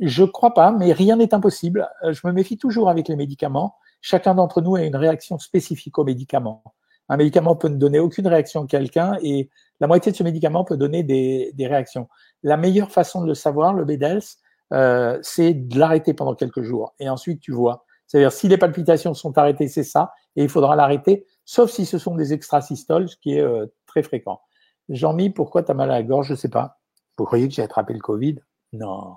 Je 0.00 0.24
crois 0.24 0.52
pas, 0.52 0.72
mais 0.72 0.92
rien 0.92 1.16
n'est 1.16 1.32
impossible. 1.32 1.88
Je 2.06 2.20
me 2.26 2.32
méfie 2.32 2.58
toujours 2.58 2.90
avec 2.90 3.08
les 3.08 3.16
médicaments. 3.16 3.76
Chacun 4.02 4.34
d'entre 4.34 4.60
nous 4.60 4.76
a 4.76 4.82
une 4.82 4.96
réaction 4.96 5.38
spécifique 5.38 5.98
aux 5.98 6.04
médicaments. 6.04 6.62
Un 7.08 7.16
médicament 7.16 7.56
peut 7.56 7.68
ne 7.68 7.76
donner 7.76 7.98
aucune 7.98 8.26
réaction 8.26 8.64
à 8.64 8.66
quelqu'un 8.66 9.16
et 9.22 9.50
la 9.80 9.86
moitié 9.86 10.12
de 10.12 10.16
ce 10.16 10.22
médicament 10.22 10.64
peut 10.64 10.76
donner 10.76 11.02
des, 11.02 11.66
réactions. 11.66 12.08
La 12.42 12.56
meilleure 12.56 12.90
façon 12.90 13.22
de 13.22 13.26
le 13.26 13.34
savoir, 13.34 13.72
le 13.72 13.84
BEDELS, 13.84 14.38
euh, 14.72 15.18
c'est 15.22 15.54
de 15.54 15.78
l'arrêter 15.78 16.14
pendant 16.14 16.34
quelques 16.34 16.62
jours. 16.62 16.94
Et 17.00 17.08
ensuite, 17.08 17.40
tu 17.40 17.52
vois. 17.52 17.84
C'est-à-dire, 18.06 18.32
si 18.32 18.48
les 18.48 18.58
palpitations 18.58 19.14
sont 19.14 19.36
arrêtées, 19.38 19.68
c'est 19.68 19.84
ça, 19.84 20.12
et 20.36 20.42
il 20.42 20.48
faudra 20.48 20.76
l'arrêter, 20.76 21.26
sauf 21.44 21.70
si 21.70 21.86
ce 21.86 21.98
sont 21.98 22.14
des 22.14 22.32
extrasystoles, 22.32 23.08
ce 23.08 23.16
qui 23.16 23.36
est 23.36 23.40
euh, 23.40 23.66
très 23.86 24.02
fréquent. 24.02 24.40
Jean-Mi, 24.88 25.30
pourquoi 25.30 25.62
tu 25.62 25.70
as 25.70 25.74
mal 25.74 25.90
à 25.90 25.94
la 25.94 26.02
gorge? 26.02 26.28
Je 26.28 26.34
sais 26.34 26.48
pas. 26.50 26.80
Vous 27.16 27.24
croyez 27.24 27.48
que 27.48 27.54
j'ai 27.54 27.62
attrapé 27.62 27.94
le 27.94 28.00
Covid? 28.00 28.36
Non. 28.72 29.14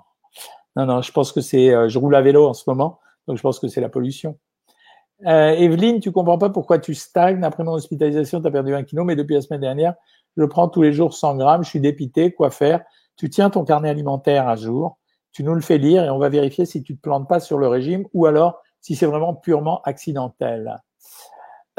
Non, 0.76 0.86
non, 0.86 1.02
je 1.02 1.12
pense 1.12 1.32
que 1.32 1.40
c'est... 1.40 1.74
Euh, 1.74 1.88
je 1.88 1.98
roule 1.98 2.14
à 2.14 2.22
vélo 2.22 2.46
en 2.46 2.54
ce 2.54 2.64
moment, 2.68 3.00
donc 3.26 3.36
je 3.36 3.42
pense 3.42 3.58
que 3.58 3.68
c'est 3.68 3.80
la 3.80 3.88
pollution. 3.88 4.38
Evelyne, 5.24 6.00
tu 6.00 6.12
comprends 6.12 6.38
pas 6.38 6.50
pourquoi 6.50 6.78
tu 6.78 6.92
stagnes. 6.94 7.44
Après 7.44 7.64
mon 7.64 7.72
hospitalisation, 7.72 8.42
tu 8.42 8.46
as 8.46 8.50
perdu 8.50 8.74
un 8.74 8.82
kilo, 8.82 9.04
mais 9.04 9.16
depuis 9.16 9.34
la 9.34 9.40
semaine 9.40 9.60
dernière, 9.60 9.94
je 10.36 10.44
prends 10.44 10.68
tous 10.68 10.82
les 10.82 10.92
jours 10.92 11.14
100 11.14 11.36
grammes, 11.36 11.64
je 11.64 11.68
suis 11.68 11.80
dépité, 11.80 12.32
quoi 12.32 12.50
faire? 12.50 12.82
Tu 13.16 13.30
tiens 13.30 13.50
ton 13.50 13.64
carnet 13.64 13.88
alimentaire 13.88 14.48
à 14.48 14.56
jour, 14.56 14.98
tu 15.32 15.44
nous 15.44 15.54
le 15.54 15.60
fais 15.60 15.78
lire 15.78 16.04
et 16.04 16.10
on 16.10 16.18
va 16.18 16.28
vérifier 16.28 16.64
si 16.66 16.82
tu 16.82 16.96
te 16.96 17.00
plantes 17.00 17.28
pas 17.28 17.40
sur 17.40 17.58
le 17.58 17.68
régime 17.68 18.06
ou 18.12 18.26
alors 18.26 18.60
si 18.80 18.96
c'est 18.96 19.06
vraiment 19.06 19.34
purement 19.34 19.82
accidentel. 19.82 20.80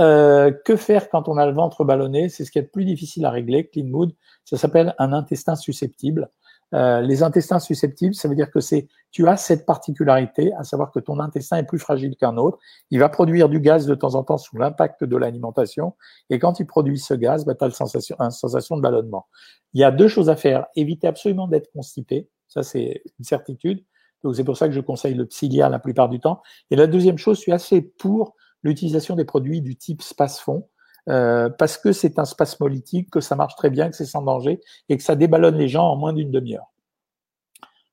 Euh, 0.01 0.51
que 0.65 0.75
faire 0.75 1.09
quand 1.09 1.29
on 1.29 1.37
a 1.37 1.45
le 1.45 1.53
ventre 1.53 1.85
ballonné? 1.85 2.27
C'est 2.27 2.43
ce 2.43 2.51
qui 2.51 2.59
est 2.59 2.63
le 2.63 2.67
plus 2.67 2.83
difficile 2.83 3.25
à 3.25 3.31
régler, 3.31 3.67
clean 3.67 3.85
mood. 3.85 4.13
Ça 4.43 4.57
s'appelle 4.57 4.93
un 4.99 5.13
intestin 5.13 5.55
susceptible. 5.55 6.29
Euh, 6.75 6.99
les 7.01 7.23
intestins 7.23 7.59
susceptibles, 7.59 8.13
ça 8.13 8.27
veut 8.27 8.35
dire 8.35 8.51
que 8.51 8.59
c'est 8.59 8.87
tu 9.11 9.27
as 9.29 9.37
cette 9.37 9.65
particularité, 9.65 10.51
à 10.53 10.63
savoir 10.63 10.91
que 10.91 10.99
ton 10.99 11.19
intestin 11.19 11.57
est 11.57 11.63
plus 11.63 11.79
fragile 11.79 12.17
qu'un 12.17 12.35
autre. 12.35 12.59
Il 12.91 12.99
va 12.99 13.07
produire 13.07 13.47
du 13.47 13.61
gaz 13.61 13.85
de 13.85 13.95
temps 13.95 14.15
en 14.15 14.23
temps 14.23 14.37
sous 14.37 14.57
l'impact 14.57 15.05
de 15.05 15.15
l'alimentation, 15.15 15.95
et 16.29 16.37
quand 16.37 16.59
il 16.59 16.67
produit 16.67 16.99
ce 16.99 17.13
gaz, 17.13 17.45
bah, 17.45 17.55
tu 17.55 17.63
as 17.63 17.67
une 17.67 18.31
sensation 18.31 18.75
de 18.75 18.81
ballonnement. 18.81 19.27
Il 19.73 19.79
y 19.79 19.85
a 19.85 19.91
deux 19.91 20.09
choses 20.09 20.29
à 20.29 20.35
faire. 20.35 20.65
Éviter 20.75 21.07
absolument 21.07 21.47
d'être 21.47 21.71
constipé, 21.71 22.29
ça 22.47 22.61
c'est 22.61 23.03
une 23.19 23.25
certitude. 23.25 23.85
Donc 24.23 24.35
c'est 24.35 24.43
pour 24.43 24.57
ça 24.57 24.67
que 24.67 24.73
je 24.73 24.81
conseille 24.81 25.13
le 25.13 25.27
psyllia 25.27 25.69
la 25.69 25.79
plupart 25.79 26.09
du 26.09 26.19
temps. 26.19 26.41
Et 26.71 26.75
la 26.75 26.87
deuxième 26.87 27.17
chose, 27.17 27.37
je 27.37 27.41
suis 27.41 27.51
assez 27.51 27.81
pour 27.81 28.35
l'utilisation 28.63 29.15
des 29.15 29.25
produits 29.25 29.61
du 29.61 29.77
type 29.77 30.01
Spasfon, 30.01 30.67
euh, 31.09 31.49
parce 31.49 31.77
que 31.77 31.91
c'est 31.91 32.19
un 32.19 32.25
spasmolytique, 32.25 33.09
que 33.09 33.19
ça 33.19 33.35
marche 33.35 33.55
très 33.55 33.69
bien, 33.69 33.89
que 33.89 33.95
c'est 33.95 34.05
sans 34.05 34.21
danger 34.21 34.61
et 34.89 34.97
que 34.97 35.03
ça 35.03 35.15
déballonne 35.15 35.57
les 35.57 35.67
gens 35.67 35.85
en 35.85 35.95
moins 35.95 36.13
d'une 36.13 36.31
demi-heure. 36.31 36.71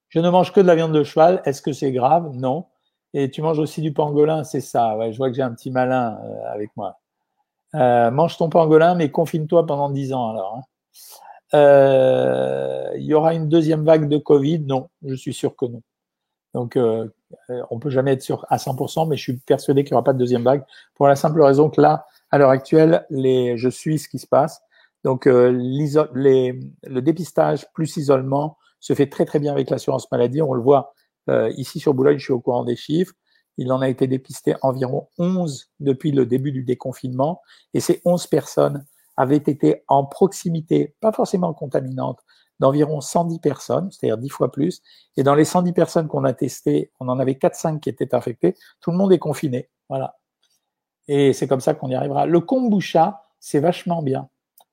Je 0.09 0.21
ne 0.21 0.29
mange 0.31 0.53
que 0.53 0.61
de 0.61 0.67
la 0.67 0.75
viande 0.75 0.93
de 0.93 1.05
cheval. 1.05 1.43
Est-ce 1.45 1.63
que 1.63 1.73
c'est 1.73 1.93
grave? 1.93 2.31
Non. 2.35 2.67
Et 3.15 3.31
tu 3.31 3.43
manges 3.43 3.59
aussi 3.59 3.81
du 3.81 3.93
pangolin, 3.93 4.45
c'est 4.45 4.61
ça. 4.61 4.97
Ouais, 4.97 5.13
je 5.13 5.19
vois 5.19 5.29
que 5.29 5.37
j'ai 5.37 5.43
un 5.43 5.53
petit 5.53 5.71
malin 5.71 6.19
euh, 6.25 6.53
avec 6.53 6.71
moi. 6.77 6.99
Euh, 7.75 8.11
mange 8.11 8.37
ton 8.37 8.49
pangolin, 8.51 8.95
mais 8.95 9.11
confine-toi 9.11 9.67
pendant 9.67 9.91
10 9.91 10.13
ans 10.13 10.31
alors. 10.31 10.57
Hein. 10.57 10.63
Il 12.97 13.05
y 13.05 13.15
aura 13.15 13.35
une 13.35 13.49
deuxième 13.49 13.85
vague 13.85 14.09
de 14.09 14.19
Covid? 14.19 14.61
Non, 14.61 14.89
je 15.05 15.15
suis 15.15 15.35
sûr 15.35 15.57
que 15.57 15.67
non. 15.67 15.83
Donc, 16.55 16.77
euh, 16.77 17.09
on 17.71 17.79
peut 17.79 17.91
jamais 17.91 18.13
être 18.13 18.23
sûr 18.23 18.45
à 18.49 18.59
100%, 18.59 19.09
mais 19.09 19.17
je 19.17 19.23
suis 19.23 19.37
persuadé 19.39 19.85
qu'il 19.85 19.93
n'y 19.93 19.97
aura 19.97 20.05
pas 20.05 20.13
de 20.13 20.19
deuxième 20.19 20.43
vague 20.43 20.65
pour 20.95 21.07
la 21.07 21.17
simple 21.17 21.41
raison 21.43 21.71
que 21.71 21.81
là, 21.81 22.07
à 22.33 22.39
l'heure 22.39 22.51
actuelle, 22.51 23.07
les, 23.11 23.57
je 23.59 23.69
suis 23.69 23.99
ce 23.99 24.09
qui 24.09 24.19
se 24.19 24.27
passe. 24.27 24.63
Donc, 25.05 25.27
euh, 25.27 25.51
les, 26.15 26.59
le 26.85 27.03
dépistage 27.03 27.67
plus 27.75 27.97
isolement 27.97 28.57
se 28.81 28.95
fait 28.95 29.09
très 29.09 29.25
très 29.25 29.39
bien 29.39 29.53
avec 29.53 29.71
l'assurance 29.71 30.11
maladie. 30.11 30.43
On 30.43 30.55
le 30.55 30.63
voit 30.63 30.95
euh, 31.29 31.53
ici 31.57 31.79
sur 31.79 31.95
Boulogne, 31.95 32.19
je 32.19 32.25
suis 32.25 32.33
au 32.33 32.41
courant 32.41 32.65
des 32.65 32.77
chiffres. 32.77 33.15
Il 33.59 33.71
en 33.71 33.81
a 33.83 33.89
été 33.89 34.07
dépisté 34.07 34.55
environ 34.63 35.09
11 35.19 35.71
depuis 35.81 36.11
le 36.11 36.25
début 36.25 36.53
du 36.53 36.65
déconfinement. 36.65 37.43
Et 37.75 37.81
ces 37.81 38.01
11 38.05 38.27
personnes 38.29 38.87
avaient 39.17 39.37
été 39.37 39.85
en 39.89 40.07
proximité, 40.07 40.95
pas 41.01 41.13
forcément 41.13 41.53
contaminantes, 41.53 42.21
d'environ 42.61 43.01
110 43.03 43.41
personnes, 43.41 43.91
c'est-à-dire 43.91 44.17
10 44.17 44.29
fois 44.31 44.51
plus. 44.51 44.81
Et 45.19 45.23
dans 45.23 45.35
les 45.35 45.45
110 45.45 45.75
personnes 45.75 46.09
qu'on 46.09 46.25
a 46.25 46.33
testées, 46.33 46.93
on 46.99 47.09
en 47.09 47.19
avait 47.19 47.35
4-5 47.35 47.81
qui 47.81 47.91
étaient 47.91 48.15
infectées. 48.15 48.57
Tout 48.81 48.91
le 48.91 48.97
monde 48.97 49.13
est 49.13 49.19
confiné. 49.19 49.69
Voilà. 49.91 50.17
Et 51.09 51.33
c'est 51.33 51.47
comme 51.47 51.61
ça 51.61 51.75
qu'on 51.75 51.89
y 51.89 51.95
arrivera. 51.95 52.27
Le 52.27 52.41
kombucha, 52.41 53.23
c'est 53.41 53.61
vachement 53.61 54.03
bien. 54.03 54.29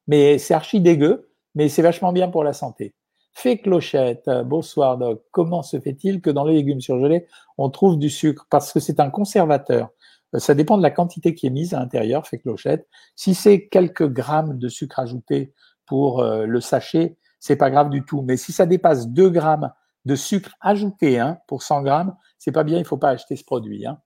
Mais 0.07 0.37
c'est 0.37 0.53
archi 0.53 0.79
dégueu, 0.79 1.29
mais 1.55 1.69
c'est 1.69 1.81
vachement 1.81 2.13
bien 2.13 2.29
pour 2.29 2.43
la 2.43 2.53
santé. 2.53 2.93
Fait 3.33 3.57
clochette, 3.57 4.27
euh, 4.27 4.43
bonsoir 4.43 4.97
Doc. 4.97 5.23
Comment 5.31 5.63
se 5.63 5.79
fait-il 5.79 6.21
que 6.21 6.29
dans 6.29 6.43
les 6.43 6.55
légumes 6.55 6.81
surgelés, 6.81 7.27
on 7.57 7.69
trouve 7.69 7.97
du 7.97 8.09
sucre? 8.09 8.47
Parce 8.49 8.73
que 8.73 8.79
c'est 8.79 8.99
un 8.99 9.09
conservateur. 9.09 9.89
Euh, 10.35 10.39
ça 10.39 10.55
dépend 10.55 10.77
de 10.77 10.83
la 10.83 10.91
quantité 10.91 11.35
qui 11.35 11.47
est 11.47 11.51
mise 11.51 11.73
à 11.73 11.79
l'intérieur, 11.79 12.27
fait 12.27 12.39
clochette. 12.39 12.87
Si 13.15 13.35
c'est 13.35 13.67
quelques 13.67 14.07
grammes 14.07 14.57
de 14.57 14.67
sucre 14.67 14.99
ajouté 14.99 15.53
pour 15.85 16.21
euh, 16.21 16.45
le 16.45 16.61
sachet, 16.61 17.17
c'est 17.39 17.55
pas 17.55 17.69
grave 17.69 17.89
du 17.89 18.03
tout. 18.03 18.21
Mais 18.21 18.37
si 18.37 18.51
ça 18.51 18.65
dépasse 18.65 19.07
2 19.07 19.29
grammes 19.29 19.71
de 20.05 20.15
sucre 20.15 20.55
ajouté 20.61 21.19
hein, 21.19 21.39
pour 21.47 21.63
100 21.63 21.83
grammes, 21.83 22.15
c'est 22.37 22.51
pas 22.51 22.63
bien, 22.63 22.77
il 22.79 22.85
faut 22.85 22.97
pas 22.97 23.09
acheter 23.09 23.35
ce 23.35 23.43
produit. 23.43 23.85
Hein. 23.85 23.99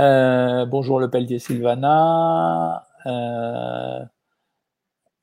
Euh, 0.00 0.64
bonjour 0.64 0.98
le 0.98 1.10
Pelletier 1.10 1.38
Sylvana. 1.38 2.86
Euh, 3.04 4.02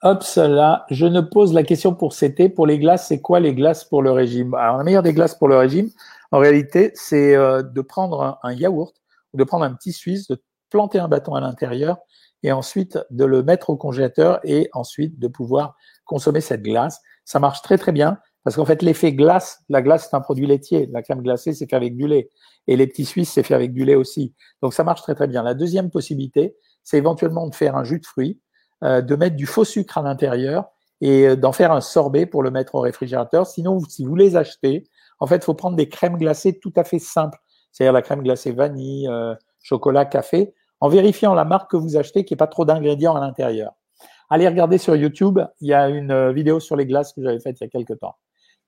hop, 0.03 0.21
cela. 0.21 0.85
Je 0.91 1.07
ne 1.07 1.21
pose 1.21 1.51
la 1.51 1.63
question 1.63 1.95
pour 1.95 2.13
CT. 2.13 2.49
Pour 2.49 2.67
les 2.67 2.77
glaces, 2.77 3.07
c'est 3.07 3.19
quoi 3.19 3.39
les 3.39 3.55
glaces 3.55 3.83
pour 3.83 4.03
le 4.03 4.11
régime? 4.11 4.53
Alors, 4.53 4.77
la 4.77 4.83
meilleure 4.83 5.01
des 5.01 5.13
glaces 5.13 5.33
pour 5.33 5.47
le 5.47 5.57
régime, 5.57 5.89
en 6.31 6.37
réalité, 6.37 6.91
c'est 6.93 7.35
euh, 7.35 7.63
de 7.63 7.81
prendre 7.81 8.37
un, 8.43 8.53
yaourt 8.53 8.93
ou 9.33 9.37
de 9.37 9.43
prendre 9.43 9.65
un 9.65 9.73
petit 9.73 9.93
suisse, 9.93 10.27
de 10.27 10.39
planter 10.69 10.99
un 10.99 11.07
bâton 11.07 11.33
à 11.33 11.41
l'intérieur 11.41 11.97
et 12.43 12.51
ensuite 12.51 12.99
de 13.09 13.25
le 13.25 13.41
mettre 13.41 13.71
au 13.71 13.77
congélateur 13.77 14.39
et 14.43 14.69
ensuite 14.73 15.17
de 15.17 15.27
pouvoir 15.27 15.75
consommer 16.05 16.41
cette 16.41 16.61
glace. 16.61 17.01
Ça 17.25 17.39
marche 17.39 17.63
très 17.63 17.79
très 17.79 17.91
bien 17.91 18.19
parce 18.43 18.55
qu'en 18.55 18.65
fait 18.65 18.81
l'effet 18.81 19.13
glace, 19.13 19.63
la 19.69 19.81
glace 19.81 20.07
c'est 20.09 20.15
un 20.15 20.21
produit 20.21 20.47
laitier, 20.47 20.87
la 20.91 21.01
crème 21.01 21.21
glacée 21.21 21.53
c'est 21.53 21.69
fait 21.69 21.75
avec 21.75 21.95
du 21.95 22.07
lait 22.07 22.29
et 22.67 22.75
les 22.75 22.87
petits 22.87 23.05
Suisses, 23.05 23.31
c'est 23.31 23.43
fait 23.43 23.53
avec 23.53 23.73
du 23.73 23.85
lait 23.85 23.95
aussi. 23.95 24.33
Donc 24.61 24.73
ça 24.73 24.83
marche 24.83 25.01
très 25.01 25.15
très 25.15 25.27
bien. 25.27 25.43
La 25.43 25.53
deuxième 25.53 25.89
possibilité, 25.89 26.55
c'est 26.83 26.97
éventuellement 26.97 27.47
de 27.47 27.55
faire 27.55 27.75
un 27.75 27.83
jus 27.83 27.99
de 27.99 28.05
fruits, 28.05 28.39
euh, 28.83 29.01
de 29.01 29.15
mettre 29.15 29.35
du 29.35 29.45
faux 29.45 29.63
sucre 29.63 29.97
à 29.97 30.01
l'intérieur 30.01 30.65
et 31.01 31.27
euh, 31.27 31.35
d'en 31.35 31.51
faire 31.51 31.71
un 31.71 31.81
sorbet 31.81 32.25
pour 32.25 32.43
le 32.43 32.51
mettre 32.51 32.75
au 32.75 32.81
réfrigérateur. 32.81 33.47
Sinon, 33.47 33.79
si 33.79 34.05
vous 34.05 34.15
les 34.15 34.35
achetez, 34.35 34.87
en 35.19 35.27
fait, 35.27 35.37
il 35.37 35.43
faut 35.43 35.53
prendre 35.53 35.75
des 35.75 35.89
crèmes 35.89 36.17
glacées 36.17 36.59
tout 36.59 36.73
à 36.75 36.83
fait 36.83 36.99
simples, 36.99 37.39
c'est-à-dire 37.71 37.93
la 37.93 38.01
crème 38.01 38.21
glacée 38.21 38.51
vanille, 38.51 39.07
euh, 39.07 39.33
chocolat, 39.61 40.05
café, 40.05 40.53
en 40.79 40.89
vérifiant 40.89 41.33
la 41.33 41.45
marque 41.45 41.71
que 41.71 41.77
vous 41.77 41.97
achetez, 41.97 42.23
qu'il 42.23 42.35
n'y 42.35 42.37
ait 42.37 42.45
pas 42.45 42.47
trop 42.47 42.65
d'ingrédients 42.65 43.15
à 43.15 43.19
l'intérieur. 43.19 43.71
Allez 44.29 44.47
regarder 44.47 44.77
sur 44.77 44.95
YouTube, 44.95 45.39
il 45.61 45.69
y 45.69 45.73
a 45.73 45.87
une 45.87 46.31
vidéo 46.31 46.59
sur 46.59 46.75
les 46.75 46.85
glaces 46.85 47.13
que 47.13 47.23
j'avais 47.23 47.39
faite 47.39 47.57
il 47.61 47.63
y 47.63 47.67
a 47.67 47.69
quelques 47.69 47.97
temps. 47.97 48.15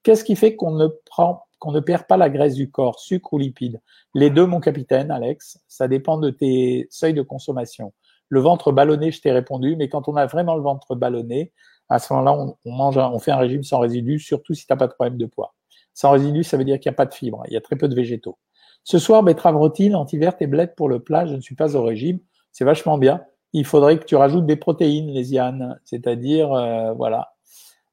Qu'est-ce 0.03 0.23
qui 0.23 0.35
fait 0.35 0.55
qu'on 0.55 0.71
ne 0.71 1.79
perd 1.79 2.03
pas 2.07 2.17
la 2.17 2.29
graisse 2.29 2.55
du 2.55 2.71
corps, 2.71 2.99
sucre 2.99 3.33
ou 3.33 3.37
lipides 3.37 3.81
Les 4.13 4.29
deux, 4.29 4.45
mon 4.45 4.59
capitaine, 4.59 5.11
Alex, 5.11 5.59
ça 5.67 5.87
dépend 5.87 6.17
de 6.17 6.29
tes 6.29 6.87
seuils 6.89 7.13
de 7.13 7.21
consommation. 7.21 7.93
Le 8.29 8.39
ventre 8.39 8.71
ballonné, 8.71 9.11
je 9.11 9.21
t'ai 9.21 9.31
répondu, 9.31 9.75
mais 9.75 9.89
quand 9.89 10.07
on 10.07 10.15
a 10.15 10.25
vraiment 10.25 10.55
le 10.55 10.61
ventre 10.61 10.95
ballonné, 10.95 11.51
à 11.89 11.99
ce 11.99 12.13
moment-là, 12.13 12.55
on, 12.65 12.71
mange, 12.71 12.97
on 12.97 13.19
fait 13.19 13.31
un 13.31 13.37
régime 13.37 13.63
sans 13.63 13.79
résidus, 13.79 14.19
surtout 14.19 14.53
si 14.53 14.65
tu 14.65 14.71
n'as 14.71 14.77
pas 14.77 14.87
de 14.87 14.93
problème 14.93 15.17
de 15.17 15.25
poids. 15.25 15.55
Sans 15.93 16.11
résidus, 16.11 16.43
ça 16.43 16.55
veut 16.55 16.63
dire 16.63 16.79
qu'il 16.79 16.89
n'y 16.89 16.93
a 16.93 16.97
pas 16.97 17.07
de 17.07 17.13
fibres, 17.13 17.43
il 17.47 17.53
y 17.53 17.57
a 17.57 17.61
très 17.61 17.75
peu 17.75 17.87
de 17.87 17.95
végétaux. 17.95 18.37
Ce 18.83 18.99
soir, 18.99 19.23
betterave 19.23 19.57
rôtie, 19.57 19.93
antiverte 19.93 20.41
et 20.41 20.47
blette 20.47 20.75
pour 20.75 20.87
le 20.87 20.99
plat, 20.99 21.25
je 21.25 21.35
ne 21.35 21.41
suis 21.41 21.55
pas 21.55 21.75
au 21.75 21.83
régime, 21.83 22.19
c'est 22.51 22.63
vachement 22.63 22.97
bien. 22.97 23.23
Il 23.51 23.65
faudrait 23.65 23.97
que 23.97 24.05
tu 24.05 24.15
rajoutes 24.15 24.45
des 24.45 24.55
protéines, 24.55 25.11
les 25.11 25.33
Yann, 25.33 25.79
c'est-à-dire, 25.83 26.53
euh, 26.53 26.93
voilà, 26.93 27.33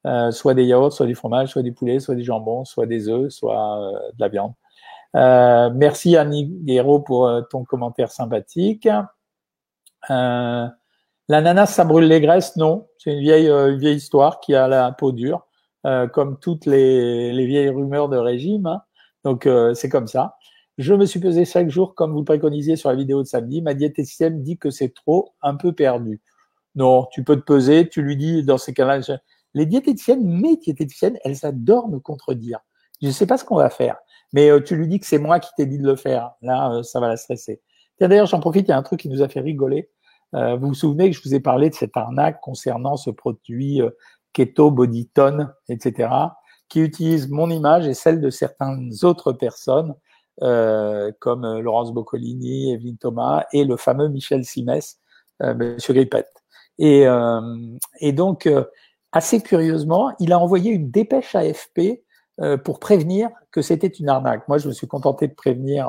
euh, 0.06 0.30
soit 0.30 0.54
des 0.54 0.64
yaourts, 0.64 0.92
soit 0.92 1.06
du 1.06 1.16
fromage, 1.16 1.48
soit 1.48 1.62
du 1.62 1.72
poulet, 1.72 1.98
soit 1.98 2.14
du 2.14 2.22
jambon, 2.22 2.64
soit 2.64 2.86
des 2.86 3.08
œufs, 3.08 3.32
soit 3.32 3.80
euh, 3.80 3.92
de 4.14 4.20
la 4.20 4.28
viande. 4.28 4.52
Euh, 5.16 5.70
merci 5.74 6.16
Annie 6.16 6.46
Guéraud 6.46 7.00
pour 7.00 7.30
ton 7.50 7.64
commentaire 7.64 8.12
sympathique. 8.12 8.88
L'ananas, 10.08 11.66
ça 11.66 11.84
brûle 11.84 12.06
les 12.06 12.20
graisses? 12.20 12.56
Non, 12.56 12.86
c'est 12.98 13.14
une 13.14 13.20
vieille, 13.20 13.48
une 13.48 13.78
vieille 13.78 13.96
histoire 13.96 14.38
qui 14.38 14.54
a 14.54 14.68
la 14.68 14.92
peau 14.92 15.10
dure, 15.10 15.46
comme 16.12 16.38
toutes 16.38 16.66
les, 16.66 17.32
les, 17.32 17.46
vieilles 17.46 17.70
rumeurs 17.70 18.08
de 18.08 18.16
régime. 18.16 18.66
Hein. 18.66 18.82
Donc 19.24 19.48
c'est 19.74 19.88
comme 19.88 20.06
ça. 20.06 20.36
Je 20.78 20.94
me 20.94 21.06
suis 21.06 21.18
pesé 21.18 21.44
chaque 21.44 21.70
jour, 21.70 21.94
comme 21.96 22.12
vous 22.12 22.18
le 22.18 22.24
préconisiez 22.24 22.76
sur 22.76 22.90
la 22.90 22.94
vidéo 22.94 23.22
de 23.22 23.26
samedi. 23.26 23.62
Ma 23.62 23.74
diététicienne 23.74 24.42
dit 24.42 24.58
que 24.58 24.70
c'est 24.70 24.94
trop, 24.94 25.34
un 25.42 25.56
peu 25.56 25.72
perdu. 25.72 26.20
Non, 26.76 27.06
tu 27.10 27.24
peux 27.24 27.36
te 27.36 27.44
peser. 27.44 27.88
Tu 27.88 28.02
lui 28.02 28.16
dis 28.16 28.44
dans 28.44 28.58
ces 28.58 28.74
cas-là, 28.74 29.00
les 29.56 29.64
diététiciennes, 29.64 30.22
mes 30.22 30.56
diététiciennes, 30.56 31.18
elles 31.24 31.44
adorent 31.44 31.88
me 31.88 31.98
contredire. 31.98 32.60
Je 33.00 33.06
ne 33.06 33.12
sais 33.12 33.26
pas 33.26 33.38
ce 33.38 33.44
qu'on 33.44 33.56
va 33.56 33.70
faire, 33.70 33.96
mais 34.34 34.50
euh, 34.50 34.60
tu 34.62 34.76
lui 34.76 34.86
dis 34.86 35.00
que 35.00 35.06
c'est 35.06 35.18
moi 35.18 35.40
qui 35.40 35.48
t'ai 35.56 35.64
dit 35.64 35.78
de 35.78 35.86
le 35.86 35.96
faire. 35.96 36.32
Là, 36.42 36.70
euh, 36.72 36.82
ça 36.82 37.00
va 37.00 37.08
la 37.08 37.16
stresser. 37.16 37.62
D'ailleurs, 37.98 38.26
j'en 38.26 38.38
profite, 38.38 38.68
il 38.68 38.70
y 38.70 38.74
a 38.74 38.76
un 38.76 38.82
truc 38.82 39.00
qui 39.00 39.08
nous 39.08 39.22
a 39.22 39.28
fait 39.28 39.40
rigoler. 39.40 39.90
Euh, 40.34 40.56
vous 40.56 40.68
vous 40.68 40.74
souvenez 40.74 41.10
que 41.10 41.16
je 41.16 41.22
vous 41.22 41.34
ai 41.34 41.40
parlé 41.40 41.70
de 41.70 41.74
cette 41.74 41.96
arnaque 41.96 42.38
concernant 42.42 42.96
ce 42.96 43.08
produit 43.08 43.80
Keto 44.34 44.70
Bodytone, 44.70 45.54
etc., 45.70 46.10
qui 46.68 46.80
utilise 46.80 47.30
mon 47.30 47.48
image 47.48 47.86
et 47.86 47.94
celle 47.94 48.20
de 48.20 48.28
certaines 48.28 48.92
autres 49.04 49.32
personnes, 49.32 49.94
comme 50.38 51.60
Laurence 51.60 51.94
Boccolini, 51.94 52.72
Evelyne 52.74 52.98
Thomas 52.98 53.46
et 53.52 53.64
le 53.64 53.78
fameux 53.78 54.08
Michel 54.08 54.44
Simès, 54.44 54.98
Monsieur 55.40 55.94
Grippette. 55.94 56.28
Et, 56.78 57.06
et 58.00 58.12
donc, 58.12 58.48
assez 59.16 59.40
curieusement, 59.40 60.12
il 60.20 60.30
a 60.34 60.38
envoyé 60.38 60.70
une 60.70 60.90
dépêche 60.90 61.34
à 61.34 61.38
AFP 61.38 62.02
euh, 62.42 62.58
pour 62.58 62.78
prévenir 62.78 63.30
que 63.50 63.62
c'était 63.62 63.86
une 63.86 64.10
arnaque. 64.10 64.46
Moi, 64.46 64.58
je 64.58 64.68
me 64.68 64.74
suis 64.74 64.86
contenté 64.86 65.26
de 65.26 65.32
prévenir 65.32 65.88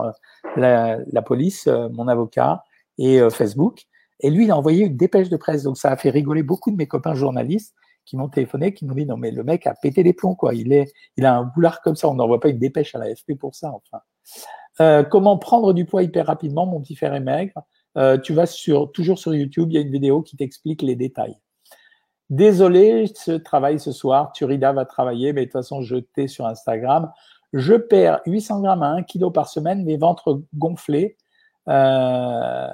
euh, 0.58 0.98
la, 1.12 1.22
police, 1.22 1.68
euh, 1.68 1.90
mon 1.90 2.08
avocat 2.08 2.64
et 2.98 3.20
Facebook. 3.30 3.84
Et 4.22 4.30
lui, 4.30 4.46
il 4.46 4.52
a 4.52 4.58
envoyé 4.58 4.86
une 4.86 4.96
dépêche 4.96 5.28
de 5.28 5.36
presse. 5.36 5.64
Donc, 5.64 5.78
ça 5.78 5.92
a 5.92 5.98
fait 5.98 6.10
rigoler 6.10 6.42
beaucoup 6.42 6.72
de 6.72 6.78
mes 6.78 6.88
copains 6.88 7.16
journalistes 7.16 7.76
qui 8.06 8.16
m'ont 8.16 8.30
téléphoné, 8.30 8.74
qui 8.74 8.86
m'ont 8.86 8.96
dit 8.96 9.06
non 9.06 9.18
mais 9.18 9.32
le 9.32 9.44
mec 9.44 9.68
a 9.68 9.76
pété 9.76 10.02
les 10.02 10.14
plombs 10.14 10.36
quoi. 10.36 10.56
Il 10.56 10.72
est, 10.72 10.94
il 11.18 11.26
a 11.26 11.36
un 11.36 11.44
boulard 11.44 11.82
comme 11.82 11.98
ça. 11.98 12.08
On 12.08 12.14
n'envoie 12.14 12.40
pas 12.40 12.48
une 12.48 12.60
dépêche 12.60 12.96
à 12.96 13.00
l'AFP 13.00 13.34
pour 13.38 13.54
ça. 13.54 13.74
Enfin, 14.78 15.04
comment 15.12 15.38
prendre 15.38 15.74
du 15.74 15.84
poids 15.86 16.02
hyper 16.02 16.28
rapidement, 16.28 16.66
mon 16.66 16.80
petit 16.80 16.96
frère 16.96 17.14
est 17.14 17.20
maigre. 17.20 17.62
tu 18.24 18.34
vas 18.34 18.46
sur 18.46 18.94
toujours 18.94 19.20
sur 19.20 19.36
YouTube, 19.36 19.68
il 19.70 19.76
y 19.76 19.78
a 19.78 19.82
une 19.82 19.92
vidéo 19.92 20.22
qui 20.22 20.38
t'explique 20.38 20.82
les 20.82 20.96
détails. 20.96 21.38
Désolé, 22.30 23.10
ce 23.16 23.32
travail 23.32 23.80
ce 23.80 23.92
soir, 23.92 24.32
Turida 24.34 24.74
va 24.74 24.86
travailler, 24.86 25.32
mais 25.34 25.42
de 25.42 25.46
toute 25.46 25.54
façon, 25.54 25.82
je 25.82 25.96
t'ai 25.96 26.28
sur 26.28 26.46
Instagram. 26.46 27.12
Je 27.54 27.76
perds 27.76 28.20
800 28.26 28.62
grammes 28.62 28.84
à 28.84 28.90
1 28.90 29.04
kg 29.04 29.32
par 29.32 29.48
semaine, 29.48 29.84
mes 29.86 29.98
ventres 29.98 30.42
gonflés. 30.54 31.16
Euh, 31.70 32.68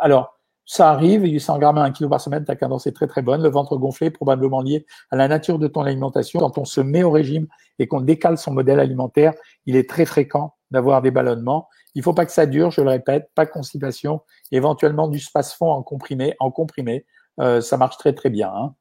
alors, 0.00 0.32
Ça 0.68 0.90
arrive, 0.90 1.22
800 1.22 1.58
grammes 1.60 1.78
à 1.78 1.84
1 1.84 1.92
kg 1.92 2.08
par 2.08 2.20
semaine, 2.20 2.44
ta 2.44 2.56
cadence 2.56 2.88
est 2.88 2.92
très 2.92 3.06
très 3.06 3.22
bonne. 3.22 3.40
Le 3.40 3.48
ventre 3.48 3.76
gonflé, 3.76 4.10
probablement 4.10 4.60
lié 4.60 4.84
à 5.12 5.16
la 5.16 5.28
nature 5.28 5.60
de 5.60 5.68
ton 5.68 5.82
alimentation. 5.82 6.40
Quand 6.40 6.58
on 6.58 6.64
se 6.64 6.80
met 6.80 7.04
au 7.04 7.12
régime 7.12 7.46
et 7.78 7.86
qu'on 7.86 8.00
décale 8.00 8.36
son 8.36 8.52
modèle 8.52 8.80
alimentaire, 8.80 9.32
il 9.66 9.76
est 9.76 9.88
très 9.88 10.04
fréquent 10.06 10.56
d'avoir 10.72 11.02
des 11.02 11.12
ballonnements. 11.12 11.68
Il 11.94 12.02
faut 12.02 12.14
pas 12.14 12.26
que 12.26 12.32
ça 12.32 12.46
dure, 12.46 12.72
je 12.72 12.80
le 12.80 12.90
répète, 12.90 13.30
pas 13.36 13.44
de 13.44 13.50
constipation, 13.50 14.22
éventuellement 14.50 15.06
du 15.06 15.20
space-fond 15.20 15.70
en 15.70 15.84
comprimé, 15.84 16.34
en 16.40 16.50
comprimé, 16.50 17.06
euh, 17.38 17.60
ça 17.60 17.76
marche 17.76 17.96
très 17.98 18.12
très 18.12 18.30
bien. 18.30 18.52
Hein. 18.52 18.74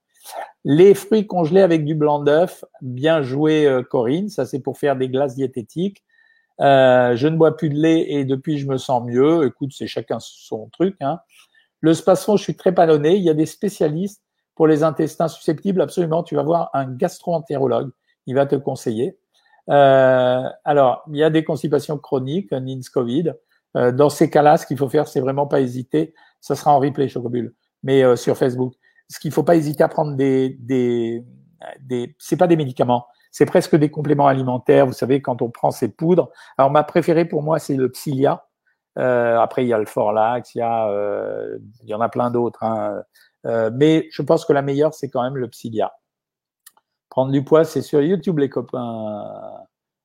Les 0.63 0.93
fruits 0.93 1.27
congelés 1.27 1.61
avec 1.61 1.85
du 1.85 1.95
blanc 1.95 2.19
d'œuf, 2.19 2.65
bien 2.81 3.21
joué 3.21 3.65
euh, 3.65 3.83
Corinne, 3.83 4.29
ça 4.29 4.45
c'est 4.45 4.59
pour 4.59 4.77
faire 4.77 4.95
des 4.95 5.09
glaces 5.09 5.35
diététiques. 5.35 6.03
Euh, 6.61 7.15
je 7.15 7.27
ne 7.27 7.37
bois 7.37 7.57
plus 7.57 7.69
de 7.69 7.75
lait 7.75 8.11
et 8.11 8.25
depuis 8.25 8.57
je 8.57 8.67
me 8.67 8.77
sens 8.77 9.03
mieux. 9.05 9.45
Écoute, 9.45 9.71
c'est 9.73 9.87
chacun 9.87 10.17
son 10.19 10.69
truc. 10.69 10.95
Hein. 11.01 11.19
Le 11.81 11.93
space-fond, 11.93 12.37
je 12.37 12.43
suis 12.43 12.55
très 12.55 12.73
palonné. 12.73 13.15
Il 13.15 13.23
y 13.23 13.29
a 13.29 13.33
des 13.33 13.45
spécialistes 13.45 14.23
pour 14.55 14.67
les 14.67 14.83
intestins 14.83 15.27
susceptibles. 15.27 15.81
Absolument, 15.81 16.23
tu 16.23 16.35
vas 16.35 16.43
voir 16.43 16.69
un 16.73 16.85
gastro-entérologue. 16.85 17.91
Il 18.25 18.35
va 18.35 18.45
te 18.45 18.55
conseiller. 18.55 19.17
Euh, 19.69 20.43
alors, 20.63 21.03
il 21.11 21.17
y 21.17 21.23
a 21.23 21.29
des 21.29 21.43
constipations 21.43 21.97
chroniques, 21.97 22.53
un 22.53 22.65
INS-COVID. 22.65 23.33
Euh, 23.75 23.91
dans 23.91 24.09
ces 24.09 24.29
cas-là, 24.29 24.57
ce 24.57 24.65
qu'il 24.65 24.77
faut 24.77 24.89
faire, 24.89 25.07
c'est 25.07 25.19
vraiment 25.19 25.47
pas 25.47 25.59
hésiter. 25.59 26.13
Ça 26.39 26.55
sera 26.55 26.73
en 26.73 26.79
replay, 26.79 27.09
Chocobule, 27.09 27.53
mais 27.83 28.15
sur 28.15 28.37
Facebook. 28.37 28.73
Ce 29.09 29.19
qu'il 29.19 29.31
faut 29.31 29.43
pas 29.43 29.55
hésiter 29.55 29.83
à 29.83 29.87
prendre 29.87 30.15
des, 30.15 30.57
des, 30.59 31.23
des 31.81 32.15
c'est 32.19 32.37
pas 32.37 32.47
des 32.47 32.55
médicaments, 32.55 33.05
c'est 33.31 33.45
presque 33.45 33.75
des 33.75 33.91
compléments 33.91 34.27
alimentaires. 34.27 34.85
Vous 34.87 34.93
savez, 34.93 35.21
quand 35.21 35.41
on 35.41 35.49
prend 35.49 35.71
ces 35.71 35.89
poudres. 35.89 36.29
Alors, 36.57 36.71
ma 36.71 36.83
préférée 36.83 37.25
pour 37.25 37.43
moi, 37.43 37.59
c'est 37.59 37.75
le 37.75 37.91
Psyllia. 37.91 38.45
Euh, 38.97 39.37
après, 39.39 39.65
il 39.65 39.67
y 39.67 39.73
a 39.73 39.77
le 39.77 39.85
Forlax, 39.85 40.55
il 40.55 40.59
y 40.59 40.61
a, 40.61 40.87
euh, 40.87 41.57
il 41.83 41.89
y 41.89 41.93
en 41.93 42.01
a 42.01 42.09
plein 42.09 42.31
d'autres. 42.31 42.63
Hein. 42.63 43.03
Euh, 43.45 43.69
mais 43.73 44.07
je 44.11 44.21
pense 44.21 44.45
que 44.45 44.53
la 44.53 44.61
meilleure, 44.61 44.93
c'est 44.93 45.09
quand 45.09 45.21
même 45.21 45.35
le 45.35 45.49
Psyllia. 45.49 45.91
Prendre 47.09 47.31
du 47.31 47.43
poids, 47.43 47.65
c'est 47.65 47.81
sur 47.81 48.01
YouTube, 48.01 48.39
les 48.39 48.49
copains. 48.49 49.23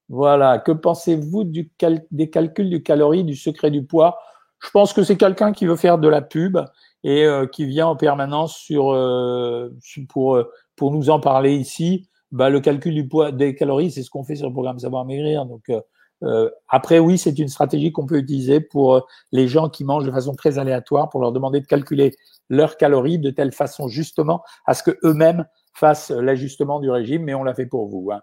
Voilà. 0.09 0.59
Que 0.59 0.73
pensez-vous 0.73 1.45
du 1.45 1.71
des 2.11 2.31
calculs 2.31 2.69
du 2.69 2.83
calorie, 2.83 3.25
du 3.25 3.37
secret 3.37 3.71
du 3.71 3.85
poids? 3.85 4.19
Je 4.59 4.71
pense 4.71 4.93
que 4.93 5.05
c'est 5.05 5.17
quelqu'un 5.17 5.53
qui 5.53 5.67
veut 5.67 5.77
faire 5.77 5.99
de 5.99 6.09
la 6.09 6.21
pub 6.21 6.59
et 7.05 7.25
euh, 7.25 7.47
qui 7.47 7.65
vient 7.65 7.87
en 7.87 7.97
permanence 7.97 8.57
sur, 8.57 8.93
euh, 8.93 9.71
pour, 10.09 10.39
pour 10.77 10.93
nous 10.93 11.11
en 11.11 11.21
parler 11.21 11.55
ici. 11.55 12.09
Bah, 12.33 12.49
le 12.49 12.61
calcul 12.61 12.95
du 12.95 13.09
poids 13.09 13.33
des 13.33 13.55
calories, 13.55 13.91
c'est 13.91 14.03
ce 14.03 14.11
qu'on 14.11 14.23
fait 14.23 14.37
sur 14.37 14.47
le 14.47 14.53
programme 14.53 14.79
Savoir 14.79 15.05
Maigrir. 15.05 15.47
Donc, 15.47 15.69
euh, 15.69 15.81
euh, 16.23 16.51
après, 16.69 16.99
oui, 16.99 17.19
c'est 17.19 17.39
une 17.39 17.49
stratégie 17.49 17.93
qu'on 17.93 18.07
peut 18.07 18.19
utiliser 18.19 18.61
pour 18.61 18.95
euh, 18.95 19.01
les 19.33 19.49
gens 19.49 19.69
qui 19.69 19.85
mangent 19.85 20.05
de 20.05 20.13
façon 20.13 20.35
très 20.35 20.59
aléatoire, 20.59 21.09
pour 21.09 21.21
leur 21.21 21.33
demander 21.33 21.61
de 21.61 21.67
calculer 21.67 22.15
leurs 22.49 22.77
calories 22.77 23.19
de 23.19 23.31
telle 23.31 23.53
façon 23.53 23.89
justement 23.89 24.43
à 24.67 24.75
ce 24.75 24.83
que 24.83 24.97
eux-mêmes 25.03 25.47
fassent 25.73 26.11
l'ajustement 26.11 26.79
du 26.81 26.91
régime, 26.91 27.25
mais 27.25 27.35
on 27.35 27.43
l'a 27.43 27.55
fait 27.55 27.67
pour 27.67 27.89
vous. 27.89 28.11
Hein. 28.13 28.21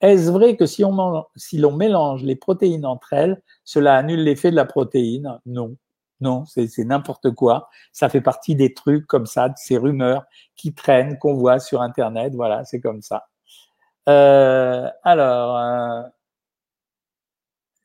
Est-ce 0.00 0.30
vrai 0.30 0.56
que 0.56 0.66
si 0.66 0.84
on 0.84 1.24
si 1.36 1.58
l'on 1.58 1.72
mélange 1.72 2.24
les 2.24 2.36
protéines 2.36 2.86
entre 2.86 3.12
elles, 3.12 3.42
cela 3.64 3.96
annule 3.96 4.24
l'effet 4.24 4.50
de 4.50 4.56
la 4.56 4.64
protéine? 4.64 5.38
Non. 5.46 5.76
Non, 6.20 6.44
c'est 6.46 6.68
n'importe 6.84 7.30
quoi. 7.32 7.68
Ça 7.92 8.08
fait 8.08 8.20
partie 8.20 8.54
des 8.54 8.74
trucs 8.74 9.06
comme 9.06 9.26
ça, 9.26 9.48
de 9.48 9.54
ces 9.56 9.78
rumeurs 9.78 10.24
qui 10.56 10.74
traînent, 10.74 11.18
qu'on 11.18 11.34
voit 11.34 11.58
sur 11.58 11.80
Internet. 11.82 12.34
Voilà, 12.34 12.64
c'est 12.64 12.80
comme 12.80 13.00
ça. 13.02 13.28
Euh, 14.08 14.88
alors, 15.02 15.56
euh, 15.58 16.02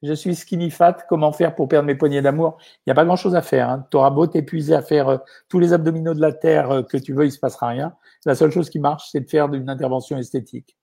je 0.03 0.13
suis 0.13 0.35
skinny 0.35 0.69
fat, 0.69 0.97
comment 1.09 1.31
faire 1.31 1.55
pour 1.55 1.67
perdre 1.67 1.87
mes 1.87 1.95
poignées 1.95 2.21
d'amour? 2.21 2.57
Il 2.61 2.89
n'y 2.89 2.91
a 2.91 2.95
pas 2.95 3.05
grand-chose 3.05 3.35
à 3.35 3.41
faire. 3.41 3.69
Hein. 3.69 3.87
Tu 3.89 3.97
auras 3.97 4.09
beau 4.09 4.27
t'épuiser 4.27 4.75
à 4.75 4.81
faire 4.81 5.09
euh, 5.09 5.17
tous 5.49 5.59
les 5.59 5.73
abdominaux 5.73 6.13
de 6.13 6.21
la 6.21 6.33
terre 6.33 6.83
que 6.89 6.97
tu 6.97 7.13
veux, 7.13 7.25
il 7.25 7.31
se 7.31 7.39
passera 7.39 7.69
rien. 7.69 7.95
La 8.25 8.35
seule 8.35 8.51
chose 8.51 8.69
qui 8.69 8.79
marche, 8.79 9.09
c'est 9.11 9.21
de 9.21 9.29
faire 9.29 9.51
une 9.53 9.69
intervention 9.69 10.17
esthétique. 10.17 10.77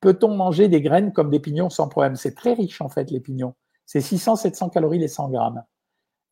Peut-on 0.00 0.34
manger 0.34 0.68
des 0.68 0.82
graines 0.82 1.12
comme 1.12 1.30
des 1.30 1.40
pignons 1.40 1.70
sans 1.70 1.88
problème? 1.88 2.16
C'est 2.16 2.34
très 2.34 2.54
riche 2.54 2.80
en 2.80 2.88
fait 2.88 3.10
les 3.10 3.20
pignons. 3.20 3.54
C'est 3.86 4.00
600-700 4.00 4.70
calories 4.70 4.98
les 4.98 5.08
100 5.08 5.30
grammes. 5.30 5.62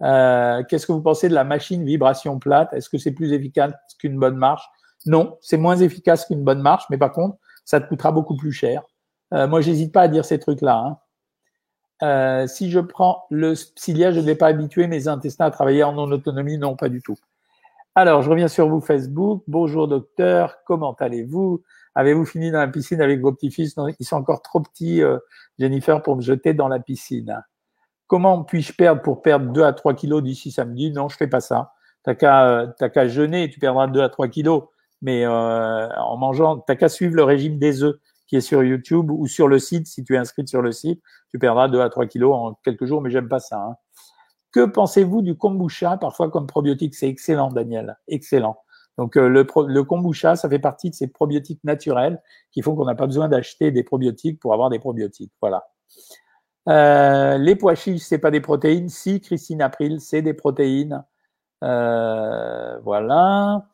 Euh, 0.03 0.63
Qu'est-ce 0.69 0.87
que 0.87 0.93
vous 0.93 1.03
pensez 1.03 1.29
de 1.29 1.35
la 1.35 1.45
machine 1.45 1.85
vibration 1.85 2.39
plate? 2.39 2.73
Est-ce 2.73 2.89
que 2.89 2.99
c'est 2.99 3.13
plus 3.13 3.33
efficace 3.33 3.73
qu'une 3.99 4.19
bonne 4.19 4.37
marche? 4.37 4.67
Non, 5.07 5.39
c'est 5.41 5.57
moins 5.57 5.77
efficace 5.77 6.27
qu'une 6.27 6.45
bonne 6.45 6.61
marche, 6.61 6.85
mais 6.91 6.99
par 6.99 7.13
contre, 7.13 7.39
ça 7.65 7.81
te 7.81 7.89
coûtera 7.89 8.13
beaucoup 8.13 8.37
plus 8.37 8.53
cher. 8.53 8.83
Euh, 9.33 9.47
moi, 9.47 9.61
j'hésite 9.61 9.93
pas 9.93 10.03
à 10.03 10.09
dire 10.09 10.25
ces 10.25 10.39
trucs-là. 10.39 10.77
Hein. 10.77 10.99
Euh, 12.03 12.47
si 12.47 12.71
je 12.71 12.81
prends 12.81 13.25
le 13.31 13.55
psyllia, 13.75 14.11
je 14.11 14.21
ne 14.21 14.25
vais 14.25 14.35
pas 14.35 14.49
habituer 14.49 14.87
mes 14.87 15.09
intestins 15.09 15.47
à 15.47 15.51
travailler 15.51 15.83
en 15.85 15.93
non-autonomie. 15.93 16.59
Non, 16.59 16.77
pas 16.77 16.89
du 16.89 17.03
tout. 17.03 17.17
Alors, 17.95 18.23
je 18.23 18.31
reviens 18.31 18.49
sur 18.49 18.69
vous, 18.69 18.81
Facebook. 18.81 19.43
Bonjour, 19.49 19.89
docteur. 19.89 20.59
Comment 20.67 20.95
allez-vous? 20.95 21.63
Avez-vous 21.95 22.25
fini 22.25 22.51
dans 22.51 22.61
la 22.61 22.69
piscine 22.69 23.01
avec 23.01 23.21
vos 23.21 23.33
petits-fils? 23.33 23.75
Ils 23.99 24.07
sont 24.07 24.17
encore 24.17 24.43
trop 24.43 24.61
petits, 24.61 25.03
euh, 25.03 25.19
Jennifer, 25.59 26.03
pour 26.03 26.17
me 26.17 26.23
jeter 26.23 26.55
dans 26.55 26.69
la 26.69 26.79
piscine. 26.79 27.43
Comment 28.11 28.43
puis-je 28.43 28.73
perdre 28.73 29.03
pour 29.03 29.23
perdre 29.23 29.53
2 29.53 29.63
à 29.63 29.73
3 29.73 29.95
kilos 29.95 30.21
d'ici 30.21 30.51
samedi? 30.51 30.91
Non, 30.91 31.09
je 31.09 31.17
fais 31.17 31.29
pas 31.29 31.39
ça. 31.39 31.75
T'as 32.03 32.17
qu'à 32.17 32.45
euh, 32.45 32.89
qu'à 32.93 33.07
jeûner, 33.07 33.49
tu 33.49 33.61
perdras 33.61 33.87
2 33.87 34.01
à 34.01 34.09
3 34.09 34.27
kilos. 34.27 34.65
Mais 35.01 35.25
euh, 35.25 35.89
en 35.97 36.17
mangeant, 36.17 36.59
t'as 36.59 36.75
qu'à 36.75 36.89
suivre 36.89 37.15
le 37.15 37.23
régime 37.23 37.61
des 37.61 37.85
œufs 37.85 38.01
qui 38.27 38.35
est 38.35 38.41
sur 38.41 38.65
YouTube 38.65 39.13
ou 39.13 39.29
sur 39.29 39.47
le 39.47 39.61
site. 39.61 39.87
Si 39.87 40.03
tu 40.03 40.17
es 40.17 40.19
inscrit 40.19 40.45
sur 40.49 40.61
le 40.61 40.73
site, 40.73 41.01
tu 41.31 41.39
perdras 41.39 41.69
2 41.69 41.81
à 41.81 41.89
3 41.89 42.07
kilos 42.07 42.35
en 42.35 42.55
quelques 42.65 42.85
jours, 42.85 43.01
mais 43.01 43.11
j'aime 43.11 43.29
pas 43.29 43.39
ça. 43.39 43.63
Hein. 43.63 43.77
Que 44.51 44.65
pensez-vous 44.65 45.23
du 45.23 45.37
kombucha, 45.37 45.97
parfois 45.97 46.33
comme 46.33 46.49
probiotique 46.49 46.97
C'est 46.97 47.09
excellent, 47.09 47.53
Daniel, 47.53 47.97
excellent. 48.09 48.59
Donc 48.99 49.17
euh, 49.17 49.29
le, 49.29 49.47
le, 49.69 49.85
kombucha, 49.85 50.35
ça 50.35 50.49
fait 50.49 50.59
partie 50.59 50.91
de 50.91 50.97
ces 50.97 51.07
probiotiques 51.07 51.63
naturels 51.63 52.21
qui 52.51 52.63
font 52.63 52.75
qu'on 52.75 52.87
n'a 52.87 52.97
pas 52.97 53.07
besoin 53.07 53.29
d'acheter 53.29 53.71
des 53.71 53.85
probiotiques 53.85 54.41
pour 54.41 54.53
avoir 54.53 54.69
des 54.69 54.81
probiotiques. 54.81 55.33
Voilà. 55.41 55.69
Euh, 56.69 57.39
les 57.39 57.57
pois 57.57 57.75
chiches, 57.75 58.03
c'est 58.03 58.19
pas 58.19 58.31
des 58.31 58.41
protéines. 58.41 58.89
Si, 58.89 59.21
Christine 59.21 59.63
April, 59.63 60.01
c'est 60.01 60.23
des 60.23 60.35
protéines. 60.35 61.05
Euh, 61.65 62.79
voilà. 62.81 63.67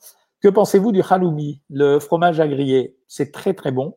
Que 0.43 0.49
pensez-vous 0.49 0.93
du 0.93 1.03
halloumi, 1.09 1.63
le 1.71 1.99
fromage 1.99 2.41
à 2.41 2.49
griller 2.49 2.97
C'est 3.09 3.33
très 3.33 3.55
très 3.55 3.73
bon 3.73 3.97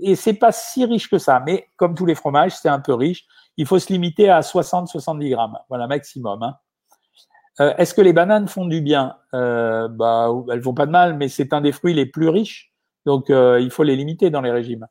et 0.00 0.16
c'est 0.16 0.34
pas 0.34 0.52
si 0.52 0.84
riche 0.84 1.10
que 1.10 1.18
ça, 1.18 1.42
mais 1.44 1.68
comme 1.76 1.94
tous 1.94 2.06
les 2.06 2.14
fromages, 2.14 2.56
c'est 2.56 2.68
un 2.68 2.80
peu 2.80 2.94
riche. 2.94 3.26
Il 3.56 3.66
faut 3.66 3.78
se 3.78 3.92
limiter 3.92 4.30
à 4.30 4.40
60-70 4.40 5.30
grammes, 5.30 5.58
voilà 5.68 5.86
maximum. 5.86 6.42
Hein. 6.42 6.56
Euh, 7.60 7.74
Est-ce 7.76 7.92
que 7.92 8.00
les 8.00 8.12
bananes 8.12 8.48
font 8.48 8.64
du 8.64 8.80
bien? 8.80 9.16
Euh, 9.34 9.88
Bah, 9.88 10.30
elles 10.50 10.62
font 10.62 10.74
pas 10.74 10.86
de 10.86 10.90
mal, 10.90 11.16
mais 11.16 11.28
c'est 11.28 11.52
un 11.52 11.60
des 11.60 11.72
fruits 11.72 11.94
les 11.94 12.06
plus 12.06 12.28
riches, 12.28 12.72
donc 13.04 13.26
il 13.28 13.70
faut 13.70 13.82
les 13.82 13.96
limiter 13.96 14.30
dans 14.30 14.40
les 14.40 14.50
régimes. 14.50 14.86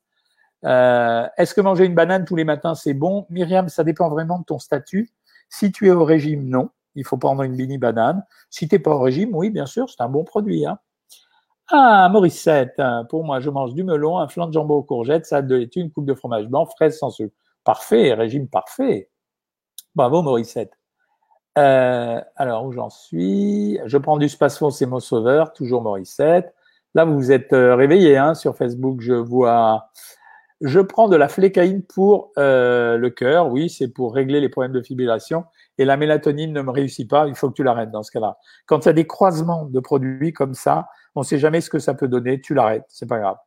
Euh, 0.66 1.28
Est-ce 1.38 1.54
que 1.54 1.62
manger 1.62 1.86
une 1.86 1.96
banane 1.96 2.26
tous 2.26 2.36
les 2.36 2.44
matins 2.44 2.76
c'est 2.76 2.94
bon? 2.94 3.26
Myriam, 3.30 3.70
ça 3.70 3.84
dépend 3.84 4.10
vraiment 4.10 4.40
de 4.40 4.46
ton 4.46 4.60
statut. 4.60 5.12
Si 5.50 5.72
tu 5.72 5.88
es 5.88 5.92
au 5.92 6.06
régime, 6.06 6.48
non, 6.48 6.70
il 6.96 7.06
faut 7.06 7.18
prendre 7.18 7.44
une 7.44 7.56
mini 7.56 7.78
banane. 7.78 8.24
Si 8.50 8.68
tu 8.68 8.76
n'es 8.76 8.80
pas 8.80 8.92
au 8.92 9.00
régime, 9.00 9.36
oui, 9.36 9.50
bien 9.50 9.66
sûr, 9.66 9.90
c'est 9.90 10.02
un 10.02 10.10
bon 10.10 10.24
produit. 10.24 10.66
Hein. 10.66 10.80
Ah, 11.70 12.10
Morissette, 12.10 12.82
pour 13.10 13.24
moi, 13.24 13.40
je 13.40 13.50
mange 13.50 13.74
du 13.74 13.84
melon, 13.84 14.20
un 14.20 14.28
flan 14.28 14.48
de 14.48 14.54
jambon 14.54 14.76
aux 14.76 14.84
courgettes, 14.84 15.26
salade 15.26 15.48
de 15.48 15.56
laitue, 15.56 15.80
une 15.80 15.92
coupe 15.92 16.06
de 16.06 16.14
fromage 16.14 16.48
blanc, 16.48 16.66
fraise 16.66 16.98
sans 16.98 17.10
sucre. 17.12 17.34
Parfait, 17.64 18.14
régime 18.14 18.48
parfait. 18.48 19.10
Bravo, 19.96 20.22
Morissette. 20.22 20.74
Euh, 21.58 22.22
alors, 22.36 22.66
où 22.66 22.72
j'en 22.72 22.90
suis? 22.90 23.80
Je 23.86 23.98
prends 23.98 24.18
du 24.18 24.30
Spasfon, 24.30 24.70
c'est 24.70 24.86
mon 24.86 25.00
sauveur, 25.00 25.54
toujours 25.54 25.82
Morissette. 25.82 26.54
Là, 26.94 27.06
vous 27.06 27.16
vous 27.16 27.32
êtes 27.32 27.54
euh, 27.54 27.76
réveillé 27.76 28.18
hein, 28.18 28.34
sur 28.34 28.56
Facebook, 28.56 29.00
je 29.02 29.14
vois. 29.14 29.90
Je 30.62 30.80
prends 30.80 31.10
de 31.10 31.16
la 31.16 31.28
flécaïne 31.28 31.82
pour 31.82 32.32
euh, 32.38 32.96
le 32.96 33.10
cœur, 33.10 33.52
oui, 33.52 33.68
c'est 33.68 33.88
pour 33.88 34.14
régler 34.14 34.40
les 34.40 34.50
problèmes 34.50 34.74
de 34.74 34.82
fibrillation. 34.82 35.44
Et 35.80 35.86
la 35.86 35.98
mélatonine 35.98 36.54
ne 36.54 36.62
me 36.62 36.70
réussit 36.70 37.10
pas, 37.10 37.28
il 37.28 37.34
faut 37.34 37.50
que 37.50 37.56
tu 37.56 37.64
l'arrêtes 37.64 37.90
dans 37.90 38.04
ce 38.04 38.12
cas-là. 38.12 38.38
Quand 38.68 38.86
il 38.86 38.90
y 38.90 38.94
des 38.94 39.08
croisements 39.08 39.66
de 39.66 39.80
produits 39.80 40.34
comme 40.34 40.54
ça, 40.54 40.88
on 41.16 41.22
ne 41.22 41.26
sait 41.26 41.40
jamais 41.40 41.62
ce 41.62 41.72
que 41.72 41.80
ça 41.80 41.96
peut 41.96 42.08
donner. 42.08 42.40
Tu 42.42 42.54
l'arrêtes, 42.54 42.86
c'est 42.90 43.08
pas 43.08 43.18
grave. 43.18 43.38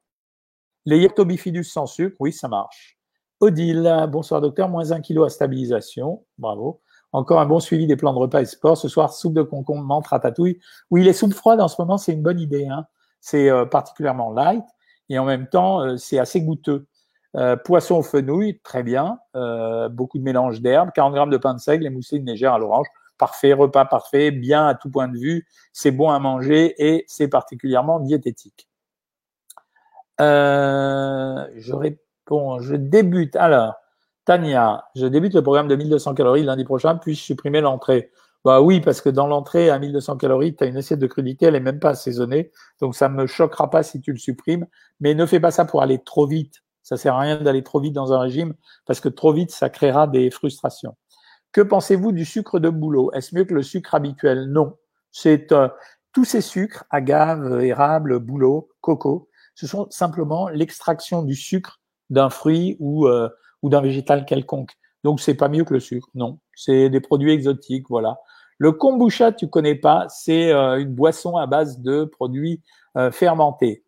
Les 0.86 0.98
Yeptobifidus 0.98 1.64
sans 1.64 1.86
sucre, 1.86 2.16
oui, 2.18 2.32
ça 2.32 2.48
marche. 2.48 2.98
Odile, 3.38 4.08
bonsoir 4.10 4.40
docteur, 4.40 4.68
moins 4.68 4.90
un 4.90 5.00
kilo 5.00 5.22
à 5.22 5.30
stabilisation, 5.30 6.24
bravo. 6.38 6.80
Encore 7.12 7.38
un 7.40 7.46
bon 7.46 7.60
suivi 7.60 7.86
des 7.86 7.94
plans 7.94 8.12
de 8.12 8.18
repas 8.18 8.42
et 8.42 8.46
sport. 8.46 8.76
Ce 8.76 8.88
soir, 8.88 9.12
soupe 9.12 9.34
de 9.34 9.42
concombre, 9.42 9.84
menthe, 9.84 10.08
ratatouille. 10.08 10.58
Oui, 10.90 11.04
les 11.04 11.12
soupes 11.12 11.32
froides 11.32 11.60
en 11.60 11.68
ce 11.68 11.80
moment, 11.80 11.96
c'est 11.96 12.12
une 12.12 12.22
bonne 12.22 12.40
idée. 12.40 12.66
Hein. 12.66 12.86
C'est 13.20 13.48
euh, 13.50 13.66
particulièrement 13.66 14.32
light 14.32 14.64
et 15.08 15.18
en 15.18 15.24
même 15.24 15.46
temps, 15.48 15.80
euh, 15.82 15.96
c'est 15.96 16.18
assez 16.18 16.40
goûteux. 16.40 16.88
Euh, 17.36 17.56
poisson 17.56 17.96
aux 17.96 18.02
fenouilles, 18.02 18.60
très 18.62 18.82
bien. 18.82 19.18
beaucoup 19.90 20.18
de 20.18 20.24
mélange 20.24 20.60
d'herbes, 20.60 20.90
40 20.94 21.14
grammes 21.14 21.30
de 21.30 21.36
pain 21.36 21.54
de 21.54 21.58
seigle, 21.58 21.86
émoussé 21.86 22.16
une 22.16 22.26
légère 22.26 22.54
à 22.54 22.58
l'orange 22.58 22.86
parfait, 23.18 23.52
repas 23.52 23.84
parfait, 23.84 24.30
bien 24.30 24.66
à 24.66 24.74
tout 24.74 24.90
point 24.90 25.08
de 25.08 25.16
vue, 25.16 25.46
c'est 25.72 25.90
bon 25.90 26.10
à 26.10 26.18
manger 26.18 26.74
et 26.78 27.04
c'est 27.06 27.28
particulièrement 27.28 28.00
diététique. 28.00 28.68
Euh, 30.20 31.46
je 31.56 31.74
réponds, 31.74 32.60
je 32.60 32.76
débute. 32.76 33.36
Alors, 33.36 33.74
Tania, 34.24 34.84
je 34.94 35.06
débute 35.06 35.34
le 35.34 35.42
programme 35.42 35.68
de 35.68 35.76
1200 35.76 36.14
calories 36.14 36.44
lundi 36.44 36.64
prochain, 36.64 36.96
puis-je 36.96 37.20
supprimer 37.22 37.60
l'entrée? 37.60 38.10
Bah 38.44 38.60
oui, 38.60 38.80
parce 38.80 39.00
que 39.00 39.08
dans 39.08 39.26
l'entrée 39.26 39.70
à 39.70 39.78
1200 39.78 40.18
calories, 40.18 40.54
tu 40.54 40.64
as 40.64 40.66
une 40.66 40.76
assiette 40.76 40.98
de 40.98 41.06
crudité, 41.06 41.46
elle 41.46 41.56
est 41.56 41.60
même 41.60 41.80
pas 41.80 41.90
assaisonnée. 41.90 42.52
Donc 42.80 42.94
ça 42.94 43.08
me 43.08 43.26
choquera 43.26 43.70
pas 43.70 43.82
si 43.82 44.00
tu 44.02 44.12
le 44.12 44.18
supprimes. 44.18 44.66
Mais 45.00 45.14
ne 45.14 45.24
fais 45.24 45.40
pas 45.40 45.50
ça 45.50 45.64
pour 45.64 45.82
aller 45.82 45.98
trop 46.04 46.26
vite. 46.26 46.63
Ça 46.84 46.96
sert 46.96 47.16
à 47.16 47.20
rien 47.20 47.42
d'aller 47.42 47.64
trop 47.64 47.80
vite 47.80 47.94
dans 47.94 48.12
un 48.12 48.20
régime 48.20 48.54
parce 48.86 49.00
que 49.00 49.08
trop 49.08 49.32
vite, 49.32 49.50
ça 49.50 49.68
créera 49.68 50.06
des 50.06 50.30
frustrations. 50.30 50.96
Que 51.50 51.60
pensez-vous 51.60 52.12
du 52.12 52.24
sucre 52.24 52.60
de 52.60 52.68
bouleau? 52.68 53.10
Est-ce 53.12 53.34
mieux 53.34 53.44
que 53.44 53.54
le 53.54 53.62
sucre 53.62 53.96
habituel? 53.96 54.44
Non. 54.52 54.76
C'est 55.10 55.50
euh, 55.50 55.68
tous 56.12 56.24
ces 56.24 56.40
sucres, 56.40 56.84
agave, 56.90 57.62
érable, 57.62 58.20
bouleau, 58.20 58.68
coco, 58.80 59.28
ce 59.54 59.66
sont 59.66 59.86
simplement 59.90 60.48
l'extraction 60.48 61.22
du 61.22 61.34
sucre 61.34 61.80
d'un 62.10 62.30
fruit 62.30 62.76
ou, 62.80 63.06
euh, 63.06 63.28
ou 63.62 63.68
d'un 63.68 63.80
végétal 63.80 64.24
quelconque. 64.24 64.72
Donc 65.04 65.20
c'est 65.20 65.34
pas 65.34 65.48
mieux 65.48 65.64
que 65.64 65.74
le 65.74 65.80
sucre, 65.80 66.08
non. 66.14 66.38
C'est 66.54 66.90
des 66.90 67.00
produits 67.00 67.32
exotiques, 67.32 67.88
voilà. 67.88 68.18
Le 68.58 68.72
kombucha, 68.72 69.32
tu 69.32 69.48
connais 69.48 69.74
pas, 69.74 70.06
c'est 70.08 70.52
euh, 70.52 70.80
une 70.80 70.94
boisson 70.94 71.36
à 71.36 71.46
base 71.46 71.80
de 71.80 72.04
produits 72.04 72.62
euh, 72.96 73.10
fermentés. 73.10 73.83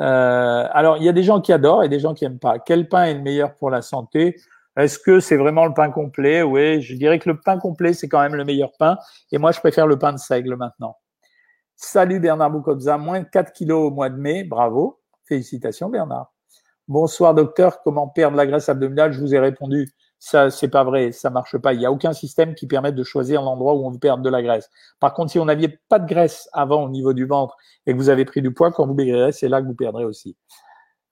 Euh, 0.00 0.68
alors, 0.70 0.96
il 0.98 1.04
y 1.04 1.08
a 1.08 1.12
des 1.12 1.22
gens 1.22 1.40
qui 1.40 1.52
adorent 1.52 1.84
et 1.84 1.88
des 1.88 2.00
gens 2.00 2.14
qui 2.14 2.24
aiment 2.24 2.38
pas. 2.38 2.58
Quel 2.58 2.88
pain 2.88 3.04
est 3.04 3.14
le 3.14 3.22
meilleur 3.22 3.54
pour 3.56 3.70
la 3.70 3.82
santé? 3.82 4.36
Est-ce 4.76 4.98
que 4.98 5.18
c'est 5.18 5.36
vraiment 5.36 5.66
le 5.66 5.74
pain 5.74 5.90
complet? 5.90 6.42
Oui, 6.42 6.80
je 6.82 6.94
dirais 6.94 7.18
que 7.18 7.28
le 7.28 7.40
pain 7.40 7.58
complet, 7.58 7.92
c'est 7.92 8.08
quand 8.08 8.20
même 8.20 8.36
le 8.36 8.44
meilleur 8.44 8.70
pain. 8.78 8.96
Et 9.32 9.38
moi, 9.38 9.50
je 9.50 9.58
préfère 9.58 9.86
le 9.88 9.98
pain 9.98 10.12
de 10.12 10.18
seigle 10.18 10.54
maintenant. 10.54 10.96
Salut 11.74 12.20
Bernard 12.20 12.50
Boukobza, 12.50 12.96
moins 12.98 13.20
de 13.20 13.26
4 13.26 13.52
kilos 13.52 13.88
au 13.88 13.90
mois 13.90 14.08
de 14.08 14.16
mai. 14.16 14.44
Bravo. 14.44 15.00
Félicitations 15.26 15.88
Bernard. 15.88 16.32
Bonsoir 16.86 17.34
docteur, 17.34 17.82
comment 17.82 18.08
perdre 18.08 18.36
la 18.36 18.46
graisse 18.46 18.68
abdominale? 18.68 19.12
Je 19.12 19.20
vous 19.20 19.34
ai 19.34 19.38
répondu 19.38 19.88
ça 20.18 20.50
c'est 20.50 20.68
pas 20.68 20.84
vrai, 20.84 21.12
ça 21.12 21.30
marche 21.30 21.56
pas. 21.58 21.72
Il 21.72 21.78
n'y 21.78 21.86
a 21.86 21.92
aucun 21.92 22.12
système 22.12 22.54
qui 22.54 22.66
permette 22.66 22.94
de 22.94 23.02
choisir 23.04 23.42
l'endroit 23.42 23.74
où 23.74 23.86
on 23.86 23.90
veut 23.90 23.98
de 23.98 24.28
la 24.28 24.42
graisse. 24.42 24.70
Par 25.00 25.14
contre, 25.14 25.30
si 25.30 25.38
on 25.38 25.44
n'aviez 25.44 25.78
pas 25.88 25.98
de 25.98 26.06
graisse 26.06 26.48
avant 26.52 26.84
au 26.84 26.88
niveau 26.88 27.12
du 27.12 27.26
ventre 27.26 27.56
et 27.86 27.92
que 27.92 27.96
vous 27.96 28.08
avez 28.08 28.24
pris 28.24 28.42
du 28.42 28.52
poids, 28.52 28.72
quand 28.72 28.86
vous 28.86 28.94
maigrirez, 28.94 29.32
c'est 29.32 29.48
là 29.48 29.60
que 29.62 29.66
vous 29.66 29.74
perdrez 29.74 30.04
aussi. 30.04 30.36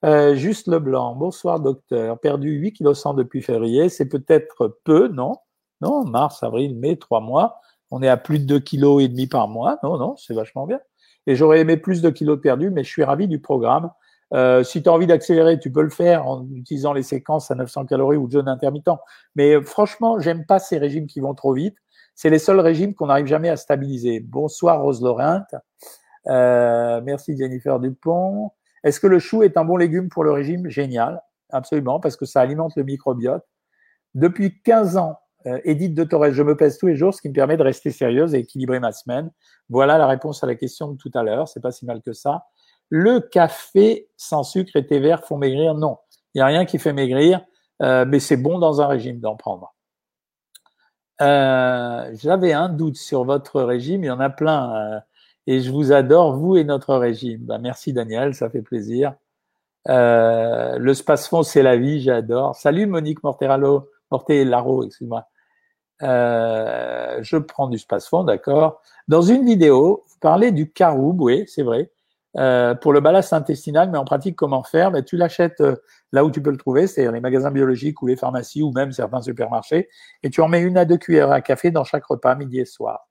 Euh, 0.05 0.35
juste 0.35 0.67
Leblanc, 0.67 1.15
bonsoir 1.15 1.59
docteur. 1.59 2.19
Perdu 2.19 2.51
8 2.51 2.73
kg 2.73 2.93
100 2.93 3.15
depuis 3.15 3.41
février, 3.41 3.89
c'est 3.89 4.07
peut-être 4.07 4.77
peu, 4.83 5.07
non? 5.07 5.37
Non, 5.81 6.05
mars, 6.05 6.43
avril, 6.43 6.77
mai, 6.77 6.97
trois 6.97 7.21
mois. 7.21 7.59
On 7.91 8.01
est 8.01 8.07
à 8.07 8.17
plus 8.17 8.39
de 8.39 8.45
2 8.45 8.59
kg 8.59 9.01
et 9.01 9.07
demi 9.07 9.27
par 9.27 9.47
mois. 9.47 9.79
Non, 9.83 9.97
non, 9.97 10.15
c'est 10.17 10.33
vachement 10.33 10.67
bien. 10.67 10.79
Et 11.25 11.35
j'aurais 11.35 11.59
aimé 11.59 11.77
plus 11.77 12.01
de 12.01 12.09
kilos 12.09 12.39
perdus, 12.41 12.69
mais 12.69 12.83
je 12.83 12.89
suis 12.89 13.03
ravi 13.03 13.27
du 13.27 13.39
programme. 13.39 13.89
Euh, 14.33 14.63
si 14.63 14.83
tu 14.83 14.89
as 14.89 14.91
envie 14.91 15.07
d'accélérer, 15.07 15.59
tu 15.59 15.71
peux 15.71 15.81
le 15.81 15.89
faire 15.89 16.27
en 16.27 16.45
utilisant 16.51 16.93
les 16.93 17.03
séquences 17.03 17.49
à 17.51 17.55
900 17.55 17.85
calories 17.85 18.17
ou 18.17 18.29
jeûne 18.29 18.47
intermittent. 18.47 18.89
Mais 19.35 19.55
euh, 19.55 19.61
franchement, 19.61 20.19
j'aime 20.19 20.45
pas 20.45 20.59
ces 20.59 20.77
régimes 20.77 21.07
qui 21.07 21.19
vont 21.19 21.33
trop 21.33 21.53
vite. 21.53 21.77
C'est 22.15 22.29
les 22.29 22.39
seuls 22.39 22.59
régimes 22.59 22.93
qu'on 22.93 23.07
n'arrive 23.07 23.27
jamais 23.27 23.49
à 23.49 23.57
stabiliser. 23.57 24.19
Bonsoir 24.19 24.81
Rose 24.81 25.01
Laurent. 25.01 25.43
Euh, 26.27 26.99
merci 27.03 27.37
Jennifer 27.37 27.79
Dupont. 27.79 28.51
Est-ce 28.83 28.99
que 28.99 29.07
le 29.07 29.19
chou 29.19 29.43
est 29.43 29.55
un 29.55 29.63
bon 29.63 29.77
légume 29.77 30.09
pour 30.09 30.23
le 30.23 30.31
régime? 30.31 30.67
Génial, 30.69 31.21
absolument, 31.51 31.99
parce 31.99 32.15
que 32.15 32.25
ça 32.25 32.41
alimente 32.41 32.75
le 32.75 32.83
microbiote. 32.83 33.45
Depuis 34.13 34.61
15 34.63 34.97
ans, 34.97 35.19
Edith 35.63 35.93
de 35.93 36.03
Torres, 36.03 36.33
je 36.33 36.43
me 36.43 36.57
pèse 36.57 36.77
tous 36.77 36.87
les 36.87 36.95
jours, 36.95 37.13
ce 37.13 37.21
qui 37.21 37.29
me 37.29 37.33
permet 37.33 37.55
de 37.55 37.63
rester 37.63 37.91
sérieuse 37.91 38.33
et 38.35 38.39
équilibrer 38.39 38.79
ma 38.79 38.91
semaine. 38.91 39.31
Voilà 39.69 39.97
la 39.97 40.07
réponse 40.07 40.43
à 40.43 40.47
la 40.47 40.55
question 40.55 40.91
de 40.91 40.97
tout 40.97 41.11
à 41.13 41.23
l'heure. 41.23 41.47
C'est 41.47 41.61
pas 41.61 41.71
si 41.71 41.85
mal 41.85 42.01
que 42.01 42.11
ça. 42.11 42.45
Le 42.89 43.19
café 43.19 44.09
sans 44.15 44.43
sucre 44.43 44.75
et 44.75 44.85
thé 44.85 44.99
vert 44.99 45.23
font 45.25 45.37
maigrir? 45.37 45.73
Non, 45.73 45.97
il 46.33 46.37
n'y 46.37 46.41
a 46.41 46.45
rien 46.45 46.65
qui 46.65 46.79
fait 46.79 46.93
maigrir, 46.93 47.41
euh, 47.81 48.05
mais 48.07 48.19
c'est 48.19 48.37
bon 48.37 48.59
dans 48.59 48.81
un 48.81 48.87
régime 48.87 49.19
d'en 49.19 49.35
prendre. 49.35 49.73
Euh, 51.21 52.11
j'avais 52.13 52.53
un 52.53 52.69
doute 52.69 52.95
sur 52.95 53.23
votre 53.23 53.61
régime, 53.61 54.03
il 54.03 54.07
y 54.07 54.11
en 54.11 54.19
a 54.19 54.29
plein, 54.29 54.75
euh, 54.75 54.99
et 55.47 55.61
je 55.61 55.71
vous 55.71 55.91
adore, 55.91 56.37
vous 56.37 56.55
et 56.57 56.63
notre 56.63 56.95
régime. 56.95 57.41
Bah, 57.45 57.57
merci 57.57 57.91
Daniel, 57.91 58.35
ça 58.35 58.49
fait 58.49 58.61
plaisir. 58.61 59.15
le 59.87 60.93
space-fond, 60.93 61.43
c'est 61.43 61.63
la 61.63 61.77
vie, 61.77 62.01
j'adore. 62.01 62.55
Salut 62.55 62.85
Monique 62.85 63.23
Morteralo, 63.23 63.89
Mortelaro, 64.11 64.83
excuse-moi. 64.85 65.25
je 66.01 67.37
prends 67.37 67.67
du 67.67 67.79
space-fond, 67.79 68.23
d'accord. 68.23 68.81
Dans 69.07 69.21
une 69.21 69.45
vidéo, 69.45 70.03
vous 70.07 70.19
parlez 70.19 70.51
du 70.51 70.71
caroube, 70.71 71.21
oui, 71.21 71.45
c'est 71.47 71.63
vrai. 71.63 71.91
Euh, 72.37 72.75
pour 72.75 72.93
le 72.93 72.99
ballast 72.99 73.33
intestinal, 73.33 73.89
mais 73.89 73.97
en 73.97 74.05
pratique, 74.05 74.35
comment 74.35 74.61
faire? 74.61 74.91
Mais 74.91 75.03
Tu 75.03 75.17
l'achètes 75.17 75.59
euh, 75.61 75.75
là 76.11 76.23
où 76.23 76.29
tu 76.29 76.41
peux 76.41 76.51
le 76.51 76.57
trouver, 76.57 76.85
c'est-à-dire 76.85 77.11
les 77.11 77.19
magasins 77.19 77.49
biologiques 77.49 78.01
ou 78.03 78.07
les 78.07 78.15
pharmacies 78.15 78.61
ou 78.61 78.71
même 78.71 78.91
certains 78.91 79.21
supermarchés, 79.21 79.89
et 80.21 80.29
tu 80.29 80.41
en 80.41 80.47
mets 80.47 80.61
une 80.61 80.77
à 80.77 80.85
deux 80.85 80.97
cuillères 80.97 81.31
à 81.31 81.41
café 81.41 81.71
dans 81.71 81.83
chaque 81.83 82.05
repas, 82.05 82.35
midi 82.35 82.59
et 82.59 82.65
soir. 82.65 83.07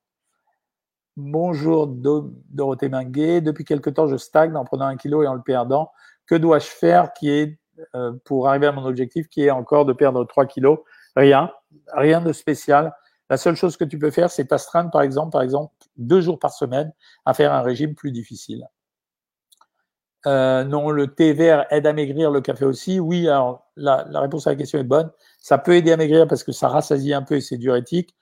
Bonjour 1.17 1.89
Dorothée 1.89 2.89
Minguet. 2.89 3.41
Depuis 3.41 3.65
quelque 3.65 3.91
temps, 3.91 4.07
je 4.07 4.17
stagne 4.17 4.55
en 4.55 4.65
prenant 4.65 4.85
un 4.85 4.97
kilo 4.97 5.23
et 5.23 5.27
en 5.27 5.35
le 5.35 5.43
perdant. 5.43 5.91
Que 6.27 6.35
dois-je 6.35 6.67
faire 6.67 7.13
qui 7.15 7.31
est, 7.31 7.59
euh, 7.95 8.13
pour 8.25 8.49
arriver 8.49 8.67
à 8.67 8.73
mon 8.73 8.85
objectif 8.85 9.27
qui 9.29 9.43
est 9.43 9.51
encore 9.51 9.87
de 9.87 9.93
perdre 9.93 10.25
3 10.25 10.47
kilos? 10.47 10.81
Rien, 11.17 11.51
rien 11.95 12.21
de 12.21 12.33
spécial. 12.33 12.95
La 13.31 13.39
seule 13.39 13.57
chose 13.57 13.77
que 13.77 13.85
tu 13.85 13.99
peux 13.99 14.11
faire, 14.11 14.31
c'est 14.31 14.45
t'astreindre, 14.45 14.91
par 14.91 15.03
exemple, 15.03 15.33
par 15.33 15.43
exemple, 15.43 15.73
deux 15.97 16.21
jours 16.21 16.39
par 16.39 16.53
semaine 16.53 16.93
à 17.25 17.35
faire 17.35 17.53
un 17.53 17.63
régime 17.63 17.95
plus 17.95 18.13
difficile. 18.13 18.69
Euh, 20.27 20.65
non, 20.65 20.91
le 20.91 21.09
thé 21.09 21.33
vert 21.33 21.67
aide 21.71 21.87
à 21.87 21.93
maigrir, 21.93 22.31
le 22.31 22.41
café 22.41 22.65
aussi. 22.65 22.99
Oui, 22.99 23.29
alors 23.29 23.67
la, 23.77 24.05
réponse 24.15 24.47
à 24.47 24.51
la 24.51 24.57
question 24.57 24.79
est 24.79 24.85
bonne. 24.85 25.11
Ça 25.39 25.59
peut 25.59 25.75
aider 25.75 25.93
à 25.93 25.97
maigrir 25.97 26.27
parce 26.27 26.43
que 26.43 26.53
ça 26.53 26.69
rassasie 26.69 27.13
un 27.13 27.23
peu 27.23 27.37
et 27.37 27.41
c'est 27.41 27.59
diurétique, 27.59 28.15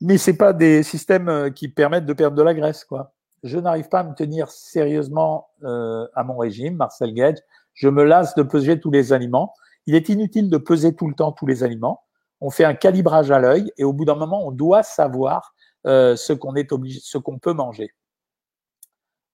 mais 0.00 0.16
c'est 0.18 0.36
pas 0.36 0.52
des 0.52 0.82
systèmes 0.82 1.28
euh, 1.28 1.50
qui 1.50 1.68
permettent 1.68 2.06
de 2.06 2.12
perdre 2.12 2.36
de 2.36 2.42
la 2.42 2.54
graisse, 2.54 2.84
quoi. 2.84 3.12
Je 3.44 3.58
n'arrive 3.58 3.88
pas 3.88 4.00
à 4.00 4.04
me 4.04 4.14
tenir 4.14 4.50
sérieusement 4.50 5.48
euh, 5.62 6.06
à 6.14 6.24
mon 6.24 6.36
régime, 6.36 6.76
Marcel 6.76 7.14
Gage. 7.14 7.38
Je 7.74 7.88
me 7.88 8.02
lasse 8.02 8.34
de 8.34 8.42
peser 8.42 8.80
tous 8.80 8.90
les 8.90 9.12
aliments. 9.12 9.54
Il 9.86 9.94
est 9.94 10.08
inutile 10.08 10.50
de 10.50 10.56
peser 10.56 10.94
tout 10.94 11.06
le 11.06 11.14
temps 11.14 11.32
tous 11.32 11.46
les 11.46 11.62
aliments. 11.62 12.02
On 12.40 12.50
fait 12.50 12.64
un 12.64 12.74
calibrage 12.74 13.30
à 13.30 13.38
l'œil 13.38 13.72
et 13.76 13.84
au 13.84 13.92
bout 13.92 14.04
d'un 14.04 14.16
moment, 14.16 14.44
on 14.46 14.50
doit 14.50 14.82
savoir 14.82 15.54
ce 15.84 16.32
qu'on 16.32 16.54
est 16.56 16.72
obligé, 16.72 17.00
ce 17.02 17.16
qu'on 17.16 17.38
peut 17.38 17.52
manger. 17.52 17.92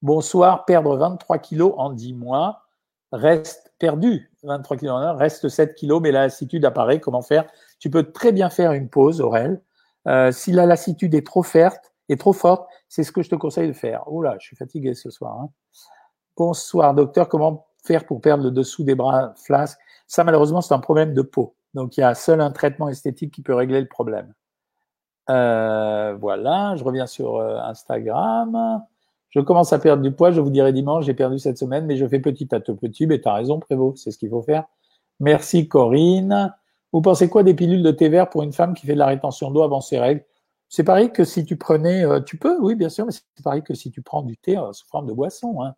Bonsoir, 0.04 0.66
perdre 0.66 0.98
23 0.98 1.38
kilos 1.38 1.72
en 1.78 1.88
10 1.88 2.12
mois 2.12 2.60
reste 3.10 3.72
perdu. 3.78 4.30
23 4.42 4.76
kilos 4.76 4.92
en 4.92 4.98
un, 4.98 5.14
reste 5.14 5.48
7 5.48 5.74
kilos, 5.74 6.02
mais 6.02 6.12
la 6.12 6.24
lassitude 6.24 6.62
apparaît. 6.66 7.00
Comment 7.00 7.22
faire? 7.22 7.46
Tu 7.78 7.88
peux 7.88 8.12
très 8.12 8.30
bien 8.30 8.50
faire 8.50 8.72
une 8.72 8.90
pause, 8.90 9.22
Aurel. 9.22 9.62
Euh, 10.06 10.30
si 10.30 10.52
la 10.52 10.66
lassitude 10.66 11.14
est 11.14 11.26
trop 11.26 11.42
forte, 11.42 11.94
est 12.10 12.20
trop 12.20 12.34
forte, 12.34 12.68
c'est 12.86 13.02
ce 13.02 13.12
que 13.12 13.22
je 13.22 13.30
te 13.30 13.34
conseille 13.34 13.66
de 13.66 13.72
faire. 13.72 14.02
Oula, 14.12 14.36
je 14.38 14.48
suis 14.48 14.56
fatigué 14.56 14.92
ce 14.92 15.08
soir. 15.08 15.40
Hein. 15.40 15.48
Bonsoir, 16.36 16.92
docteur. 16.92 17.30
Comment 17.30 17.68
faire 17.82 18.04
pour 18.04 18.20
perdre 18.20 18.44
le 18.44 18.50
dessous 18.50 18.84
des 18.84 18.94
bras 18.94 19.32
flasques? 19.36 19.80
Ça, 20.06 20.22
malheureusement, 20.22 20.60
c'est 20.60 20.74
un 20.74 20.80
problème 20.80 21.14
de 21.14 21.22
peau. 21.22 21.56
Donc, 21.72 21.96
il 21.96 22.00
y 22.00 22.04
a 22.04 22.14
seul 22.14 22.42
un 22.42 22.50
traitement 22.50 22.90
esthétique 22.90 23.32
qui 23.32 23.40
peut 23.40 23.54
régler 23.54 23.80
le 23.80 23.88
problème. 23.88 24.34
Euh, 25.30 26.14
voilà, 26.20 26.74
je 26.76 26.84
reviens 26.84 27.06
sur 27.06 27.36
euh, 27.36 27.56
Instagram. 27.60 28.84
Je 29.34 29.40
commence 29.40 29.72
à 29.72 29.80
perdre 29.80 30.02
du 30.02 30.12
poids, 30.12 30.30
je 30.30 30.40
vous 30.40 30.50
dirai 30.50 30.72
dimanche, 30.72 31.06
j'ai 31.06 31.14
perdu 31.14 31.40
cette 31.40 31.58
semaine, 31.58 31.86
mais 31.86 31.96
je 31.96 32.06
fais 32.06 32.20
petit 32.20 32.54
à 32.54 32.60
petit. 32.60 33.06
Mais 33.08 33.20
tu 33.20 33.28
as 33.28 33.34
raison, 33.34 33.58
Prévost, 33.58 34.02
c'est 34.02 34.12
ce 34.12 34.18
qu'il 34.18 34.30
faut 34.30 34.42
faire. 34.42 34.64
Merci 35.18 35.66
Corinne. 35.66 36.54
Vous 36.92 37.02
pensez 37.02 37.28
quoi 37.28 37.42
des 37.42 37.54
pilules 37.54 37.82
de 37.82 37.90
thé 37.90 38.08
vert 38.08 38.30
pour 38.30 38.44
une 38.44 38.52
femme 38.52 38.74
qui 38.74 38.86
fait 38.86 38.94
de 38.94 38.98
la 38.98 39.06
rétention 39.06 39.50
d'eau 39.50 39.62
avant 39.64 39.80
ses 39.80 39.98
règles? 39.98 40.24
C'est 40.68 40.84
pareil 40.84 41.10
que 41.10 41.24
si 41.24 41.44
tu 41.44 41.56
prenais, 41.56 42.04
euh, 42.04 42.20
tu 42.20 42.38
peux, 42.38 42.58
oui 42.60 42.76
bien 42.76 42.88
sûr, 42.88 43.06
mais 43.06 43.12
c'est 43.12 43.42
pareil 43.42 43.62
que 43.62 43.74
si 43.74 43.90
tu 43.90 44.02
prends 44.02 44.22
du 44.22 44.36
thé 44.36 44.56
euh, 44.56 44.72
sous 44.72 44.86
forme 44.86 45.06
de 45.06 45.12
boisson. 45.12 45.62
Hein. 45.62 45.74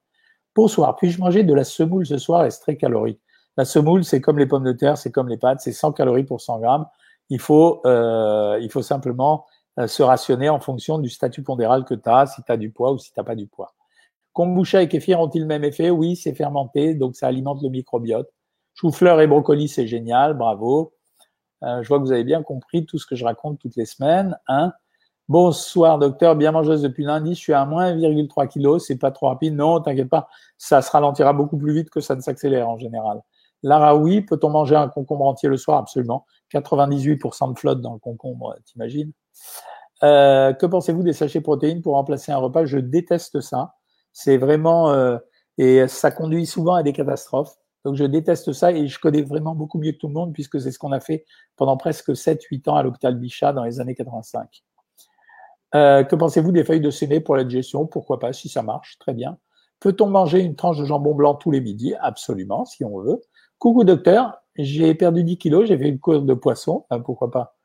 Bonsoir, 0.54 0.94
puis-je 0.96 1.18
manger 1.18 1.42
de 1.42 1.54
la 1.54 1.64
semoule 1.64 2.04
ce 2.04 2.18
soir? 2.18 2.44
Est 2.44 2.60
très 2.60 2.76
calorique? 2.76 3.20
La 3.56 3.64
semoule, 3.64 4.04
c'est 4.04 4.20
comme 4.20 4.38
les 4.38 4.46
pommes 4.46 4.64
de 4.64 4.72
terre, 4.72 4.98
c'est 4.98 5.10
comme 5.10 5.28
les 5.28 5.38
pâtes, 5.38 5.60
c'est 5.60 5.72
100 5.72 5.92
calories 5.92 6.24
pour 6.24 6.42
100 6.42 6.60
grammes. 6.60 6.86
Il 7.30 7.40
faut, 7.40 7.80
euh, 7.86 8.58
il 8.60 8.70
faut 8.70 8.82
simplement 8.82 9.46
se 9.86 10.02
rationner 10.02 10.48
en 10.48 10.60
fonction 10.60 10.98
du 10.98 11.08
statut 11.10 11.42
pondéral 11.42 11.84
que 11.84 11.94
tu 11.94 12.08
as, 12.08 12.26
si 12.26 12.42
tu 12.42 12.50
as 12.50 12.56
du 12.56 12.70
poids 12.70 12.92
ou 12.92 12.98
si 12.98 13.12
tu 13.12 13.20
n'as 13.20 13.24
pas 13.24 13.34
du 13.34 13.46
poids. 13.46 13.74
Kombucha 14.32 14.82
et 14.82 14.88
kéfir 14.88 15.20
ont-ils 15.20 15.40
le 15.40 15.46
même 15.46 15.64
effet? 15.64 15.90
Oui, 15.90 16.16
c'est 16.16 16.34
fermenté, 16.34 16.94
donc 16.94 17.16
ça 17.16 17.26
alimente 17.26 17.62
le 17.62 17.70
microbiote. 17.70 18.28
Chou-fleur 18.74 19.20
et 19.20 19.26
brocoli, 19.26 19.68
c'est 19.68 19.86
génial, 19.86 20.34
bravo. 20.34 20.92
Euh, 21.62 21.82
je 21.82 21.88
vois 21.88 21.98
que 21.98 22.04
vous 22.04 22.12
avez 22.12 22.24
bien 22.24 22.42
compris 22.42 22.84
tout 22.84 22.98
ce 22.98 23.06
que 23.06 23.16
je 23.16 23.24
raconte 23.24 23.58
toutes 23.58 23.76
les 23.76 23.86
semaines. 23.86 24.38
Hein 24.48 24.72
Bonsoir 25.28 25.98
docteur, 25.98 26.36
bien 26.36 26.52
mangeuse 26.52 26.82
depuis 26.82 27.02
lundi, 27.02 27.34
je 27.34 27.40
suis 27.40 27.52
à 27.52 27.64
moins 27.64 27.92
1,3 27.92 28.46
kg, 28.46 28.78
c'est 28.78 28.96
pas 28.96 29.10
trop 29.10 29.26
rapide. 29.26 29.56
Non, 29.56 29.80
t'inquiète 29.80 30.08
pas, 30.08 30.28
ça 30.56 30.82
se 30.82 30.90
ralentira 30.92 31.32
beaucoup 31.32 31.58
plus 31.58 31.72
vite 31.72 31.90
que 31.90 32.00
ça 32.00 32.14
ne 32.14 32.20
s'accélère 32.20 32.68
en 32.68 32.76
général. 32.76 33.22
Lara, 33.64 33.96
oui, 33.96 34.20
peut-on 34.20 34.50
manger 34.50 34.76
un 34.76 34.88
concombre 34.88 35.24
entier 35.24 35.48
le 35.48 35.56
soir? 35.56 35.78
Absolument. 35.78 36.26
98% 36.52 37.52
de 37.52 37.58
flotte 37.58 37.80
dans 37.80 37.92
le 37.92 37.98
concombre, 37.98 38.56
t'imagines 38.64 39.12
euh, 40.02 40.52
que 40.52 40.66
pensez-vous 40.66 41.02
des 41.02 41.12
sachets 41.12 41.40
protéines 41.40 41.82
pour 41.82 41.94
remplacer 41.94 42.32
un 42.32 42.36
repas? 42.36 42.66
Je 42.66 42.78
déteste 42.78 43.40
ça. 43.40 43.74
C'est 44.12 44.36
vraiment 44.36 44.90
euh, 44.90 45.18
et 45.58 45.88
ça 45.88 46.10
conduit 46.10 46.46
souvent 46.46 46.74
à 46.74 46.82
des 46.82 46.92
catastrophes. 46.92 47.54
Donc 47.84 47.94
je 47.94 48.04
déteste 48.04 48.52
ça 48.52 48.72
et 48.72 48.88
je 48.88 48.98
connais 48.98 49.22
vraiment 49.22 49.54
beaucoup 49.54 49.78
mieux 49.78 49.92
que 49.92 49.98
tout 49.98 50.08
le 50.08 50.14
monde 50.14 50.32
puisque 50.32 50.60
c'est 50.60 50.72
ce 50.72 50.78
qu'on 50.78 50.92
a 50.92 51.00
fait 51.00 51.24
pendant 51.56 51.76
presque 51.76 52.10
7-8 52.10 52.68
ans 52.68 52.76
à 52.76 52.82
l'hôpital 52.82 53.14
Bichat 53.16 53.52
dans 53.52 53.64
les 53.64 53.80
années 53.80 53.94
85. 53.94 54.64
Euh, 55.74 56.04
que 56.04 56.16
pensez-vous 56.16 56.52
des 56.52 56.64
feuilles 56.64 56.80
de 56.80 56.90
séné 56.90 57.20
pour 57.20 57.36
la 57.36 57.44
digestion? 57.44 57.86
Pourquoi 57.86 58.18
pas, 58.18 58.32
si 58.32 58.48
ça 58.48 58.62
marche, 58.62 58.98
très 58.98 59.14
bien. 59.14 59.38
Peut-on 59.78 60.08
manger 60.08 60.40
une 60.40 60.56
tranche 60.56 60.78
de 60.78 60.84
jambon 60.84 61.14
blanc 61.14 61.34
tous 61.34 61.50
les 61.50 61.60
midis? 61.60 61.94
Absolument, 62.00 62.64
si 62.64 62.84
on 62.84 62.98
veut. 62.98 63.20
Coucou 63.58 63.84
docteur, 63.84 64.42
j'ai 64.58 64.94
perdu 64.94 65.24
10 65.24 65.38
kilos, 65.38 65.66
j'ai 65.66 65.78
fait 65.78 65.88
une 65.88 65.98
course 65.98 66.24
de 66.24 66.34
poisson, 66.34 66.84
euh, 66.92 66.98
pourquoi 66.98 67.30
pas. 67.30 67.56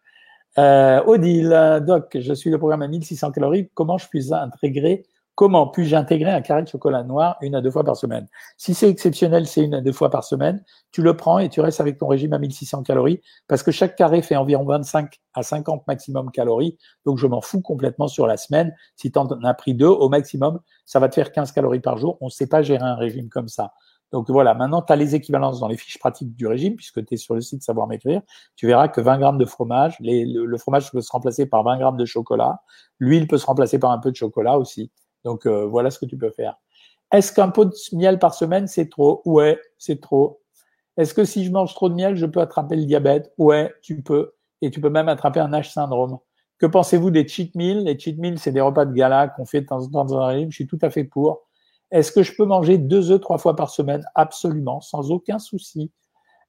Euh, 0.58 1.02
Odile, 1.06 1.82
doc, 1.86 2.18
je 2.20 2.34
suis 2.34 2.50
le 2.50 2.58
programme 2.58 2.82
à 2.82 2.88
1600 2.88 3.32
calories, 3.32 3.70
comment 3.74 3.98
je 3.98 4.08
puis 4.08 4.34
intégrer 4.34 5.04
Comment 5.36 5.66
puis-je 5.66 5.96
intégrer 5.96 6.30
un 6.30 6.42
carré 6.42 6.62
de 6.62 6.68
chocolat 6.68 7.04
noir 7.04 7.38
une 7.42 7.56
à 7.56 7.62
deux 7.62 7.72
fois 7.72 7.86
par 7.86 7.96
semaine? 7.96 8.28
Si 8.58 8.74
c'est 8.74 8.90
exceptionnel, 8.90 9.48
c'est 9.48 9.64
une 9.64 9.74
à 9.74 9.82
deux 9.82 9.94
fois 9.94 10.10
par 10.10 10.26
semaine. 10.26 10.62
Tu 10.92 11.02
le 11.02 11.16
prends 11.16 11.40
et 11.40 11.48
tu 11.48 11.62
restes 11.62 11.80
avec 11.80 11.98
ton 11.98 12.08
régime 12.08 12.34
à 12.34 12.38
1600 12.38 12.84
calories 12.84 13.22
parce 13.48 13.64
que 13.64 13.72
chaque 13.72 13.96
carré 13.96 14.22
fait 14.22 14.36
environ 14.36 14.66
25 14.66 15.20
à 15.34 15.42
50 15.42 15.88
maximum 15.88 16.32
calories. 16.32 16.78
Donc, 17.06 17.18
je 17.18 17.28
m'en 17.28 17.42
fous 17.42 17.62
complètement 17.62 18.10
sur 18.10 18.28
la 18.28 18.36
semaine. 18.36 18.76
Si 18.98 19.12
tu 19.12 19.18
en 19.18 19.26
as 19.44 19.54
pris 19.54 19.74
deux 19.74 19.88
au 19.88 20.10
maximum, 20.10 20.60
ça 20.86 21.00
va 21.00 21.08
te 21.08 21.16
faire 21.16 21.32
15 21.32 21.54
calories 21.54 21.80
par 21.80 21.98
jour. 21.98 22.18
On 22.20 22.26
ne 22.26 22.30
sait 22.30 22.48
pas 22.48 22.62
gérer 22.62 22.84
un 22.84 22.96
régime 22.96 23.30
comme 23.30 23.48
ça. 23.48 23.74
Donc 24.12 24.30
voilà, 24.30 24.54
maintenant 24.54 24.82
tu 24.82 24.92
as 24.92 24.96
les 24.96 25.16
équivalences 25.16 25.60
dans 25.60 25.68
les 25.68 25.78
fiches 25.78 25.98
pratiques 25.98 26.36
du 26.36 26.46
régime, 26.46 26.76
puisque 26.76 27.06
tu 27.06 27.14
es 27.14 27.18
sur 27.18 27.34
le 27.34 27.42
site 27.42 27.64
Savoir 27.64 27.88
M'écrire. 27.88 28.22
Tu 28.56 28.68
verras 28.68 28.90
que 28.90 29.00
20 29.00 29.20
grammes 29.20 29.38
de 29.38 29.46
fromage, 29.46 29.98
le, 30.02 30.58
fromage 30.58 30.92
peut 30.92 31.02
se 31.02 31.12
remplacer 31.12 31.46
par 31.46 31.64
20 31.64 31.78
grammes 31.78 31.98
de 31.98 32.06
chocolat, 32.06 32.62
l'huile 33.00 33.28
peut 33.28 33.38
se 33.38 33.46
remplacer 33.46 33.80
par 33.80 33.92
un 33.92 34.00
peu 34.00 34.12
de 34.12 34.16
chocolat 34.18 34.58
aussi. 34.58 34.92
Donc 35.24 35.46
euh, 35.46 35.66
voilà 35.66 35.92
ce 35.92 36.00
que 36.00 36.06
tu 36.06 36.18
peux 36.18 36.32
faire. 36.32 36.56
Est-ce 37.12 37.32
qu'un 37.32 37.50
pot 37.50 37.66
de 37.66 37.74
miel 37.94 38.20
par 38.20 38.34
semaine, 38.34 38.68
c'est 38.68 38.90
trop? 38.90 39.22
Ouais, 39.26 39.60
c'est 39.78 40.02
trop. 40.02 40.42
Est-ce 40.98 41.14
que 41.14 41.24
si 41.24 41.46
je 41.46 41.52
mange 41.52 41.74
trop 41.74 41.90
de 41.90 41.96
miel, 41.96 42.16
je 42.16 42.26
peux 42.26 42.42
attraper 42.42 42.76
le 42.76 42.86
diabète? 42.86 43.34
Ouais, 43.38 43.74
tu 43.82 44.02
peux. 44.02 44.34
Et 44.62 44.72
tu 44.72 44.82
peux 44.82 44.90
même 44.90 45.10
attraper 45.10 45.40
un 45.40 45.52
H 45.52 45.72
syndrome. 45.72 46.20
Que 46.58 46.66
pensez-vous 46.68 47.12
des 47.12 47.28
cheat 47.28 47.56
meals? 47.56 47.84
Les 47.84 47.98
cheat 47.98 48.20
meals, 48.20 48.40
c'est 48.40 48.52
des 48.52 48.62
repas 48.62 48.86
de 48.86 48.94
gala 48.94 49.30
qu'on 49.30 49.46
fait 49.46 49.62
de 49.62 49.66
temps 49.66 49.82
en 49.82 49.90
temps 49.90 50.06
dans 50.06 50.20
un 50.20 50.28
régime. 50.28 50.52
Je 50.52 50.56
suis 50.56 50.68
tout 50.68 50.80
à 50.82 50.90
fait 50.90 51.04
pour. 51.04 51.42
Est-ce 51.92 52.12
que 52.12 52.24
je 52.24 52.36
peux 52.36 52.46
manger 52.46 52.78
deux 52.78 53.12
œufs 53.12 53.22
trois 53.22 53.38
fois 53.38 53.56
par 53.56 53.70
semaine? 53.70 54.04
Absolument, 54.16 54.82
sans 54.82 55.12
aucun 55.12 55.40
souci. 55.40 55.92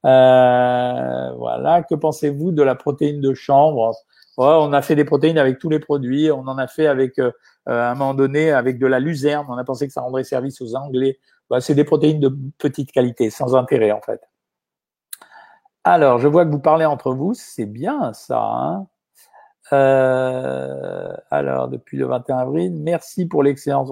Euh, 0.05 1.33
voilà. 1.37 1.83
Que 1.83 1.95
pensez-vous 1.95 2.53
de 2.53 2.63
la 2.63 2.75
protéine 2.75 3.21
de 3.21 3.35
chanvre 3.35 3.93
On 4.37 4.73
a 4.73 4.83
fait 4.83 4.97
des 4.97 5.05
protéines 5.05 5.39
avec 5.39 5.59
tous 5.59 5.69
les 5.69 5.81
produits. 5.81 6.31
On 6.31 6.47
en 6.47 6.59
a 6.59 6.67
fait 6.67 6.87
avec 6.87 7.19
euh, 7.19 7.33
euh, 7.69 7.81
à 7.81 7.91
un 7.91 7.95
moment 7.95 8.15
donné 8.15 8.53
avec 8.53 8.79
de 8.79 8.87
la 8.87 9.01
luzerne. 9.01 9.47
On 9.49 9.59
a 9.59 9.65
pensé 9.65 9.87
que 9.87 9.93
ça 9.93 10.01
rendrait 10.01 10.25
service 10.25 10.61
aux 10.61 10.75
Anglais. 10.75 11.19
Bah, 11.51 11.61
c'est 11.61 11.75
des 11.75 11.85
protéines 11.85 12.21
de 12.21 12.35
petite 12.59 12.93
qualité, 12.93 13.31
sans 13.31 13.55
intérêt 13.55 13.91
en 13.91 14.01
fait. 14.01 14.21
Alors, 15.85 16.19
je 16.19 16.29
vois 16.29 16.47
que 16.47 16.51
vous 16.51 16.61
parlez 16.61 16.85
entre 16.85 17.13
vous, 17.13 17.35
c'est 17.35 17.67
bien 17.67 18.13
ça. 18.13 18.41
Hein 18.41 18.87
euh, 19.73 21.13
alors, 21.31 21.69
depuis 21.69 21.97
le 21.97 22.07
21 22.07 22.39
avril, 22.39 22.73
merci 22.79 23.27
pour 23.27 23.43
l'excellence. 23.43 23.91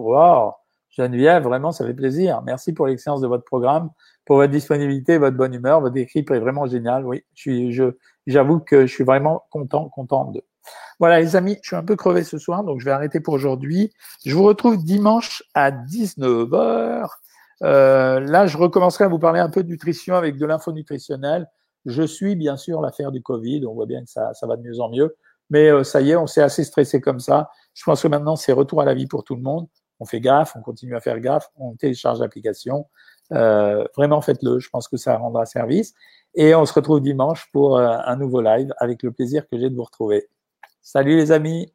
Geneviève, 0.91 1.45
vraiment, 1.45 1.73
ça 1.73 1.87
fait 1.87 1.95
plaisir. 1.95 2.43
Merci 2.43 2.73
pour 2.73 2.87
l'excellence 2.87 3.21
de 3.21 3.27
votre 3.27 3.45
programme, 3.45 3.91
pour 4.25 4.37
votre 4.37 4.51
disponibilité, 4.51 5.19
votre 5.19 5.37
bonne 5.37 5.55
humeur. 5.55 5.81
Votre 5.81 5.97
équipe 5.97 6.31
est 6.31 6.41
vraiment 6.41 6.67
génial. 6.67 7.07
Oui, 7.07 7.25
je, 7.35 7.93
j'avoue 8.27 8.61
que 8.61 8.87
je 8.87 8.93
suis 8.93 9.05
vraiment 9.05 9.45
content, 9.51 9.89
content 9.89 10.31
de. 10.33 10.43
Voilà, 10.99 11.21
les 11.21 11.37
amis, 11.37 11.59
je 11.63 11.69
suis 11.69 11.77
un 11.77 11.85
peu 11.85 11.97
crevé 11.97 12.25
ce 12.25 12.39
soir, 12.39 12.65
donc 12.65 12.81
je 12.81 12.85
vais 12.85 12.91
arrêter 12.91 13.21
pour 13.21 13.35
aujourd'hui. 13.35 13.93
Je 14.27 14.35
vous 14.35 14.43
retrouve 14.43 14.77
dimanche 14.77 15.43
à 15.55 15.71
19h. 15.71 17.09
Euh, 17.63 18.21
là, 18.21 18.47
je 18.47 18.59
recommencerai 18.59 19.05
à 19.05 19.09
vous 19.09 19.19
parler 19.19 19.41
un 19.41 19.49
peu 19.49 19.63
de 19.63 19.69
nutrition 19.69 20.15
avec 20.17 20.37
de 20.37 20.45
l'info 20.45 20.73
nutritionnelle. 20.73 21.47
Je 21.87 22.03
suis 22.03 22.37
bien 22.37 22.57
sûr 22.57 22.83
l'affaire 22.83 23.13
du 23.13 23.23
Covid. 23.23 23.65
On 23.67 23.75
voit 23.75 23.87
bien 23.87 24.05
que 24.05 24.11
ça, 24.11 24.35
ça 24.35 24.47
va 24.47 24.57
de 24.57 24.63
mieux 24.63 24.81
en 24.81 24.91
mieux. 24.91 25.17
Mais 25.49 25.71
euh, 25.71 25.85
ça 25.85 26.01
y 26.01 26.11
est, 26.11 26.17
on 26.17 26.27
s'est 26.27 26.43
assez 26.43 26.65
stressé 26.65 27.01
comme 27.01 27.21
ça. 27.21 27.51
Je 27.75 27.83
pense 27.85 28.03
que 28.03 28.09
maintenant, 28.09 28.37
c'est 28.37 28.53
retour 28.53 28.83
à 28.83 28.85
la 28.85 28.95
vie 28.95 29.07
pour 29.07 29.25
tout 29.25 29.37
le 29.37 29.43
monde. 29.43 29.67
On 30.01 30.07
fait 30.07 30.21
gaffe, 30.21 30.57
on 30.57 30.63
continue 30.63 30.97
à 30.97 31.01
faire 31.01 31.21
gaffe, 31.21 31.51
on 31.57 31.75
télécharge 31.77 32.21
l'application. 32.21 32.87
Euh, 33.33 33.85
vraiment, 33.97 34.21
faites-le. 34.21 34.59
Je 34.59 34.69
pense 34.71 34.89
que 34.89 34.97
ça 34.97 35.17
rendra 35.17 35.47
service. 35.47 35.95
Et 36.35 36.55
on 36.55 36.65
se 36.65 36.73
retrouve 36.73 37.01
dimanche 37.01 37.49
pour 37.53 37.77
euh, 37.77 37.97
un 38.05 38.17
nouveau 38.17 38.41
live 38.41 38.73
avec 38.79 39.03
le 39.03 39.13
plaisir 39.13 39.49
que 39.49 39.59
j'ai 39.59 39.71
de 39.71 39.75
vous 39.75 39.85
retrouver. 39.85 40.29
Salut 40.81 41.17
les 41.17 41.33
amis 41.33 41.73